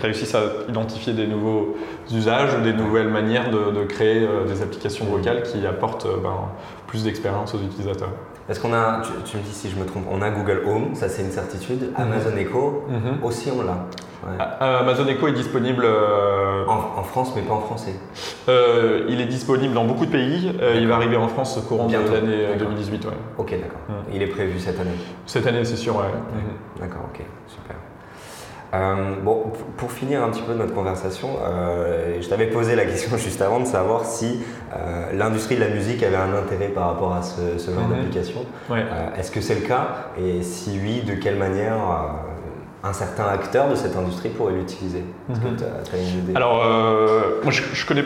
réussissent 0.00 0.34
à 0.34 0.42
identifier 0.68 1.12
des 1.12 1.26
nouveaux 1.26 1.76
usages, 2.10 2.56
des 2.62 2.72
nouvelles 2.72 3.08
manières 3.08 3.50
de, 3.50 3.84
créer 3.84 4.26
des 4.46 4.62
applications 4.62 5.04
vocales 5.06 5.42
qui 5.42 5.66
apportent 5.66 6.06
ben, 6.22 6.48
plus 6.86 7.04
d'expérience 7.04 7.54
aux 7.54 7.58
utilisateurs. 7.58 8.10
Est-ce 8.48 8.60
qu'on 8.60 8.72
a, 8.72 9.02
tu, 9.24 9.36
me 9.36 9.42
dis 9.42 9.52
si 9.52 9.70
je 9.70 9.76
me 9.76 9.86
trompe, 9.86 10.04
on 10.10 10.20
a 10.20 10.30
Google 10.30 10.62
Home, 10.66 10.94
ça 10.94 11.08
c'est 11.08 11.22
une 11.22 11.30
certitude. 11.30 11.82
Mhm. 11.82 11.94
Amazon 11.96 12.36
Echo, 12.36 12.84
mhm. 12.88 13.24
aussi 13.24 13.50
on 13.50 13.62
l'a. 13.62 13.86
Ah, 14.38 14.58
euh, 14.62 14.80
Amazon 14.80 15.06
Echo 15.06 15.28
est 15.28 15.32
disponible 15.32 15.84
euh, 15.84 16.64
en, 16.66 17.02
France, 17.02 17.32
mais 17.34 17.42
pas 17.42 17.54
en 17.54 17.60
français. 17.60 17.94
Euh, 18.48 19.04
il 19.08 19.20
est 19.20 19.26
disponible 19.26 19.74
dans 19.74 19.84
beaucoup 19.84 20.06
de 20.06 20.10
pays. 20.10 20.52
il 20.76 20.86
va 20.86 20.96
arriver 20.96 21.16
en 21.16 21.28
France 21.28 21.56
au 21.58 21.62
courant 21.62 21.88
de 21.88 21.94
l'année 21.94 22.56
2018. 22.58 23.04
Ouais. 23.04 23.10
Ok, 23.38 23.50
d'accord. 23.50 24.02
Il 24.12 24.22
est 24.22 24.28
prévu 24.28 24.58
cette 24.58 24.80
année. 24.80 24.90
Cette 25.26 25.46
année, 25.46 25.64
c'est 25.64 25.76
sûr, 25.76 25.96
ouais. 25.96 26.04
D'accord, 26.78 27.02
ok, 27.12 27.24
super. 27.48 27.76
Euh, 28.74 29.16
bon, 29.22 29.52
pour 29.76 29.92
finir 29.92 30.24
un 30.24 30.30
petit 30.30 30.40
peu 30.40 30.54
notre 30.54 30.74
conversation, 30.74 31.28
euh, 31.44 32.16
je 32.22 32.28
t'avais 32.28 32.46
posé 32.46 32.74
la 32.74 32.86
question 32.86 33.16
juste 33.18 33.42
avant 33.42 33.60
de 33.60 33.66
savoir 33.66 34.06
si 34.06 34.40
euh, 34.74 35.12
l'industrie 35.12 35.56
de 35.56 35.60
la 35.60 35.68
musique 35.68 36.02
avait 36.02 36.16
un 36.16 36.34
intérêt 36.34 36.68
par 36.68 36.86
rapport 36.86 37.12
à 37.12 37.22
ce, 37.22 37.58
genre 37.70 37.86
mhm. 37.88 37.96
d'application. 37.96 38.46
Est-ce 39.18 39.30
que 39.30 39.42
c'est 39.42 39.56
le 39.56 39.66
cas? 39.66 40.06
Et 40.18 40.42
si 40.42 40.78
oui, 40.82 41.02
de 41.02 41.14
quelle 41.14 41.36
manière 41.36 41.76
un 42.84 42.92
certain 42.92 43.26
acteur 43.26 43.68
de 43.68 43.74
cette 43.74 43.96
industrie 43.96 44.30
pourrait 44.30 44.54
l'utiliser 44.54 45.04
Est-ce 45.30 45.40
que 45.40 45.48
mhm. 45.48 45.56
tu 45.56 45.64
as, 45.64 45.98
une 45.98 46.18
idée? 46.18 46.32
Alors, 46.34 46.64
moi 47.42 47.52
je, 47.52 47.62
je 47.72 47.86
connais 47.86 48.04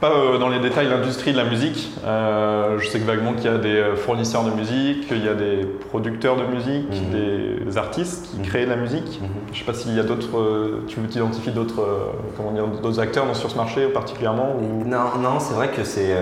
pas 0.00 0.12
euh, 0.12 0.38
dans 0.38 0.48
les 0.48 0.58
détails 0.58 0.88
l'industrie 0.88 1.32
de 1.32 1.36
la 1.36 1.44
musique. 1.44 1.90
Euh, 2.04 2.78
je 2.78 2.88
sais 2.88 2.98
que 3.00 3.04
vaguement 3.04 3.32
qu'il 3.32 3.50
y 3.50 3.54
a 3.54 3.58
des 3.58 3.76
euh, 3.76 3.96
fournisseurs 3.96 4.44
de 4.44 4.50
musique, 4.50 5.08
qu'il 5.08 5.24
y 5.24 5.28
a 5.28 5.34
des 5.34 5.64
producteurs 5.88 6.36
de 6.36 6.44
musique, 6.44 6.90
mhm. 6.90 7.64
des 7.66 7.78
artistes 7.78 8.28
qui 8.30 8.38
mhm. 8.38 8.44
créent 8.44 8.64
de 8.64 8.70
la 8.70 8.76
musique. 8.76 9.20
Je 9.52 9.52
ne 9.52 9.58
sais 9.58 9.64
pas 9.64 9.74
s'il 9.74 9.94
y 9.94 10.00
a 10.00 10.02
d'autres. 10.02 10.82
tu 10.86 11.00
veux 11.00 11.08
t'identifier 11.08 11.52
d'autres 11.52 11.86
comment 12.36 12.52
dire 12.52 12.66
d'autres 12.66 13.00
acteurs 13.00 13.34
sur 13.34 13.50
ce 13.50 13.56
marché 13.56 13.86
particulièrement 13.88 14.56
Non, 14.84 15.18
non, 15.20 15.40
c'est 15.40 15.54
vrai 15.54 15.68
que 15.68 15.84
c'est 15.84 16.14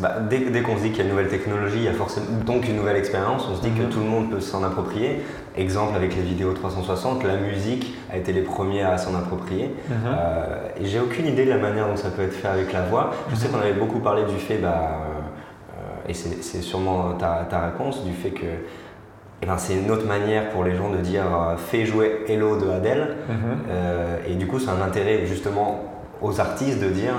bah, 0.00 0.16
dès, 0.28 0.50
dès 0.50 0.62
qu'on 0.62 0.76
se 0.76 0.82
dit 0.82 0.90
qu'il 0.90 0.98
y 0.98 1.00
a 1.00 1.04
une 1.04 1.10
nouvelle 1.10 1.28
technologie, 1.28 1.78
il 1.78 1.84
y 1.84 1.88
a 1.88 1.92
forcément 1.92 2.26
donc 2.44 2.68
une 2.68 2.76
nouvelle 2.76 2.96
expérience. 2.96 3.46
On 3.50 3.56
se 3.56 3.62
dit 3.62 3.70
que 3.70 3.84
tout 3.84 4.00
le 4.00 4.06
monde 4.06 4.30
peut 4.30 4.40
s'en 4.40 4.62
approprier. 4.62 5.22
Exemple 5.56 5.96
avec 5.96 6.14
les 6.14 6.22
vidéos 6.22 6.52
360, 6.52 7.24
la 7.24 7.36
musique 7.36 7.94
a 8.12 8.16
été 8.16 8.32
les 8.32 8.42
premiers 8.42 8.82
à 8.82 8.98
s'en 8.98 9.14
approprier. 9.14 9.74
et 10.80 10.86
j'ai 10.86 11.00
aucune 11.00 11.26
idée 11.26 11.44
de 11.44 11.50
la 11.50 11.58
manière 11.58 11.88
dont 11.88 11.96
ça 11.96 12.10
peut 12.10 12.22
être 12.22 12.34
fait 12.34 12.48
avec 12.48 12.72
la 12.72 12.80
je 13.30 13.36
sais 13.36 13.48
qu'on 13.48 13.58
avait 13.58 13.72
beaucoup 13.72 14.00
parlé 14.00 14.24
du 14.24 14.36
fait, 14.36 14.58
bah, 14.58 15.00
euh, 15.76 16.08
et 16.08 16.14
c'est 16.14 16.62
sûrement 16.62 17.12
ta, 17.14 17.46
ta, 17.48 17.60
réponse, 17.66 18.04
du 18.04 18.12
fait 18.12 18.30
que 18.30 18.46
eh 19.42 19.46
ben, 19.46 19.56
c'est 19.56 19.74
une 19.74 19.90
autre 19.90 20.06
manière 20.06 20.50
pour 20.50 20.64
les 20.64 20.76
gens 20.76 20.90
de 20.90 20.98
dire 20.98 21.22
euh, 21.24 21.56
fais 21.56 21.86
jouer 21.86 22.24
Hello 22.28 22.56
de 22.56 22.68
Adele. 22.68 23.16
Mhm. 23.28 23.36
Euh, 23.70 24.18
et 24.28 24.34
du 24.34 24.46
coup, 24.46 24.58
c'est 24.58 24.70
un 24.70 24.82
intérêt 24.82 25.24
justement 25.26 25.84
aux 26.20 26.40
artistes 26.40 26.82
de 26.82 26.88
dire 26.88 27.14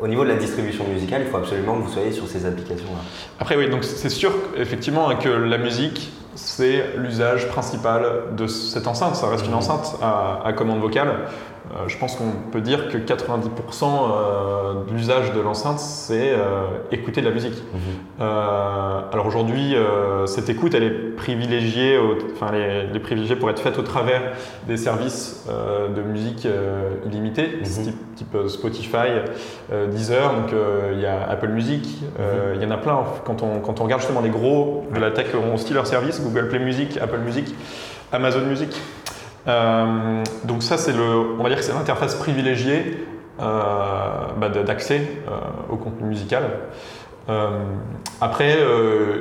au 0.00 0.08
niveau 0.08 0.24
de 0.24 0.28
la 0.28 0.36
distribution 0.36 0.84
musicale, 0.86 1.22
il 1.24 1.30
faut 1.30 1.38
absolument 1.38 1.76
que 1.78 1.82
vous 1.82 1.92
soyez 1.92 2.12
sur 2.12 2.26
ces 2.26 2.44
applications-là. 2.44 3.00
Après, 3.40 3.56
oui, 3.56 3.68
donc 3.70 3.84
c'est 3.84 4.08
sûr 4.10 4.32
effectivement 4.56 5.14
que 5.16 5.28
la 5.28 5.58
musique, 5.58 6.12
c'est 6.34 6.96
l'usage 6.96 7.48
principal 7.48 8.04
de 8.36 8.46
cette 8.46 8.86
enceinte. 8.86 9.16
Ça 9.16 9.28
reste 9.28 9.44
une 9.44 9.52
mhm. 9.52 9.58
enceinte 9.58 9.96
à 10.02 10.52
commande 10.52 10.80
vocale. 10.80 11.28
Euh, 11.74 11.88
je 11.88 11.98
pense 11.98 12.16
qu'on 12.16 12.30
peut 12.52 12.60
dire 12.60 12.88
que 12.88 12.96
90% 12.96 13.48
euh, 13.84 14.84
de 14.88 14.92
l'usage 14.92 15.32
de 15.32 15.40
l'enceinte, 15.40 15.80
c'est 15.80 16.30
euh, 16.30 16.66
écouter 16.92 17.20
de 17.20 17.28
la 17.28 17.34
musique. 17.34 17.62
Mhm. 17.72 18.20
alors 19.12 19.26
aujourd'hui, 19.26 19.74
cette 20.26 20.48
écoute, 20.48 20.74
elle 20.74 20.82
est 20.82 21.16
privilégiée, 21.16 21.98
enfin, 22.32 22.52
elle 22.52 22.94
est, 22.96 23.00
privilégiée 23.00 23.36
pour 23.36 23.50
être 23.50 23.60
faite 23.60 23.78
au 23.78 23.82
travers 23.82 24.32
des 24.66 24.76
services 24.76 25.46
de 25.48 26.02
musique 26.02 26.46
illimitée, 27.06 27.60
mhm. 27.60 27.94
type, 28.14 28.36
Spotify, 28.48 29.22
Deezer, 29.90 30.32
donc 30.34 30.52
il 30.92 31.00
y 31.00 31.06
a 31.06 31.28
Apple 31.28 31.48
Music, 31.48 32.02
mhm. 32.02 32.56
il 32.56 32.62
y 32.62 32.66
en 32.66 32.70
a 32.70 32.78
plein. 32.78 33.04
Quand 33.24 33.42
on, 33.42 33.60
quand 33.60 33.80
on 33.80 33.84
regarde 33.84 34.00
justement 34.00 34.20
les 34.20 34.30
gros 34.30 34.86
de 34.92 34.98
la 34.98 35.10
tech 35.10 35.26
ont 35.34 35.54
aussi 35.54 35.72
leurs 35.72 35.86
services, 35.86 36.20
Google 36.20 36.48
Play 36.48 36.60
Music, 36.60 36.98
Apple 37.00 37.18
Music, 37.18 37.54
Amazon 38.12 38.42
Music. 38.42 38.70
Euh, 39.48 40.22
donc 40.44 40.62
ça, 40.62 40.78
c'est 40.78 40.92
le, 40.92 41.36
on 41.38 41.42
va 41.42 41.48
dire 41.48 41.58
que 41.58 41.64
c'est 41.64 41.72
l'interface 41.72 42.14
privilégiée 42.14 43.06
euh, 43.40 44.02
bah, 44.38 44.48
d'accès 44.48 45.02
euh, 45.28 45.38
au 45.70 45.76
contenu 45.76 46.08
musical. 46.08 46.42
après, 48.20 48.58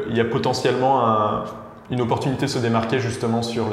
il 0.10 0.16
y 0.16 0.20
a 0.20 0.26
potentiellement 0.26 1.44
une 1.90 2.02
opportunité 2.02 2.46
de 2.46 2.52
se 2.52 2.60
démarquer 2.60 3.00
justement 3.00 3.42
sur 3.42 3.66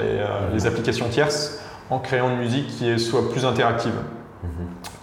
les, 0.53 0.67
applications 0.67 1.09
tierces 1.09 1.61
en 1.91 1.99
créant 1.99 2.31
une 2.31 2.38
musique 2.38 2.69
qui 2.69 2.88
est 2.88 2.99
soit 2.99 3.31
plus 3.31 3.45
interactive. 3.45 3.95
Mhm. 4.43 4.51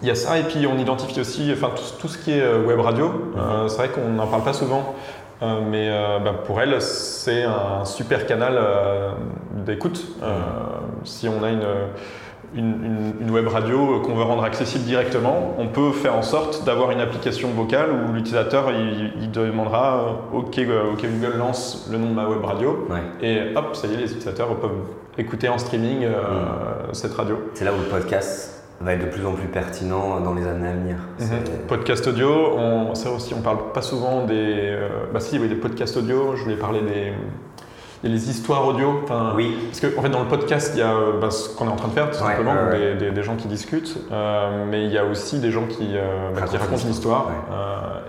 Il 0.01 0.07
y 0.07 0.11
a 0.11 0.15
ça, 0.15 0.39
et 0.39 0.43
puis 0.43 0.65
on 0.65 0.77
identifie 0.77 1.19
aussi 1.19 1.51
enfin, 1.53 1.69
tout, 1.99 2.07
ce 2.07 2.17
qui 2.17 2.31
est 2.31 2.55
web 2.65 2.79
radio. 2.79 3.07
Mhm. 3.09 3.69
c'est 3.69 3.77
vrai 3.77 3.89
qu'on 3.89 4.09
n'en 4.09 4.27
parle 4.27 4.43
pas 4.43 4.53
souvent, 4.53 4.95
euh, 5.41 5.61
mais 5.65 5.89
euh, 5.89 6.19
bah, 6.19 6.33
pour 6.45 6.59
elle, 6.61 6.81
c'est 6.81 7.43
un 7.43 7.85
super 7.85 8.25
canal 8.25 8.53
euh, 8.57 9.11
d'écoute. 9.65 10.05
si 11.03 11.27
on 11.29 11.43
a 11.43 11.49
une, 11.49 11.63
une, 13.21 13.31
web 13.31 13.47
radio 13.47 14.01
qu'on 14.01 14.15
veut 14.15 14.23
rendre 14.23 14.43
accessible 14.43 14.83
directement, 14.83 15.55
on 15.57 15.67
peut 15.67 15.91
faire 15.91 16.15
en 16.15 16.23
sorte 16.23 16.65
d'avoir 16.65 16.91
une 16.91 16.99
application 16.99 17.49
vocale 17.49 17.89
où 17.91 18.13
l'utilisateur 18.13 18.71
il, 18.71 19.31
demandera 19.31 20.23
OK, 20.33 20.59
Google 20.59 21.37
lance 21.37 21.87
le 21.91 21.97
nom 21.97 22.09
de 22.09 22.15
ma 22.15 22.27
web 22.27 22.43
radio 22.43 22.87
et 23.21 23.55
hop, 23.55 23.75
ça 23.75 23.87
y 23.87 23.93
est, 23.93 23.97
les 23.97 24.11
utilisateurs 24.11 24.55
peuvent 24.55 24.71
écouter 25.17 25.47
en 25.47 25.57
streaming 25.57 26.07
cette 26.91 27.13
radio. 27.13 27.37
C'est 27.53 27.65
là 27.65 27.71
où 27.71 27.77
le 27.77 27.87
podcast 27.87 28.58
va 28.81 28.93
être 28.93 29.05
de 29.05 29.11
plus 29.11 29.25
en 29.25 29.33
plus 29.33 29.47
pertinent 29.47 30.21
dans 30.21 30.33
les 30.33 30.47
années 30.47 30.69
à 30.69 30.73
venir. 30.73 30.95
Mhm. 31.19 31.67
Podcast 31.67 32.07
audio, 32.07 32.53
on, 32.57 32.95
ça 32.95 33.11
aussi, 33.11 33.33
on 33.33 33.41
parle 33.41 33.71
pas 33.73 33.81
souvent 33.81 34.25
des. 34.25 34.35
Euh, 34.35 34.89
bah 35.13 35.19
si, 35.19 35.37
oui, 35.37 35.49
des 35.49 35.55
podcasts 35.55 35.97
audio. 35.97 36.35
Je 36.35 36.43
voulais 36.43 36.55
parler 36.55 36.81
des. 36.81 38.07
les 38.07 38.29
histoires 38.29 38.65
audio. 38.65 39.01
Oui. 39.35 39.57
Parce 39.67 39.81
qu'en 39.81 39.99
en 39.99 40.01
fait, 40.01 40.09
dans 40.09 40.21
le 40.21 40.29
podcast, 40.29 40.71
il 40.75 40.79
y 40.79 40.81
a 40.81 40.93
euh, 40.93 41.19
bah, 41.19 41.29
ce 41.29 41.49
qu'on 41.49 41.65
est 41.65 41.71
en 41.71 41.75
train 41.75 41.89
de 41.89 41.93
faire, 41.93 42.09
tout 42.09 42.17
simplement, 42.17 42.53
Des, 42.71 43.11
des, 43.11 43.23
gens 43.23 43.35
qui 43.35 43.47
discutent. 43.47 43.97
Euh, 44.11 44.65
mais 44.69 44.85
il 44.85 44.91
y 44.91 44.97
a 44.97 45.03
aussi 45.03 45.39
des 45.39 45.51
gens 45.51 45.65
qui, 45.65 45.95
bah, 46.33 46.43
qui 46.43 46.55
racontent 46.55 46.83
une 46.83 46.91
histoire. 46.91 47.27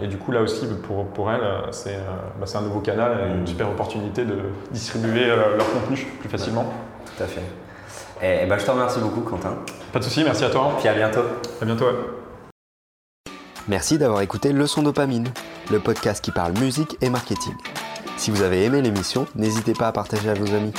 et 0.01 0.07
du 0.07 0.19
coup, 0.19 0.31
là 0.31 0.41
aussi, 0.41 0.69
pour, 0.85 1.07
pour 1.07 1.33
elle, 1.33 1.43
c'est 1.73 1.99
bah, 2.39 2.47
un 2.55 2.63
nouveau 2.63 2.81
canal, 2.81 3.19
une 3.35 3.43
mm. 3.43 3.47
super 3.49 3.69
opportunité 3.69 4.25
de 4.25 4.37
distribuer 4.71 5.27
leur 5.27 5.73
contenu 5.73 6.07
plus 6.21 6.29
facilement. 6.29 6.67
Tout 7.07 7.25
à 7.25 7.27
fait. 7.27 7.43
Et, 8.23 8.47
bah, 8.47 8.59
je 8.59 8.67
te 8.67 8.71
remercie 8.71 9.01
beaucoup, 9.01 9.23
Quentin. 9.23 9.57
Pas 9.93 9.99
de 9.99 10.05
souci, 10.05 10.23
merci 10.25 10.45
à 10.45 10.51
toi. 10.51 10.75
Puis 10.79 10.89
à 10.89 10.95
bientôt. 10.95 11.23
À 11.61 11.65
bientôt. 11.65 11.87
Merci 13.69 13.99
d'avoir 13.99 14.21
écouté 14.21 14.53
Leçon 14.53 14.83
Dopamine, 14.83 15.29
le 15.71 15.79
podcast 15.79 16.25
qui 16.25 16.33
parle 16.33 16.53
musique 16.59 16.97
et 17.01 17.09
marketing. 17.09 17.55
Si 18.17 18.31
vous 18.31 18.43
avez 18.43 18.65
aimé 18.65 18.83
l'émission, 18.83 19.27
n'hésitez 19.35 19.73
pas 19.73 19.89
à 19.89 19.93
partager 19.93 20.29
à 20.29 20.35
vos 20.35 20.55
amis. 20.55 20.73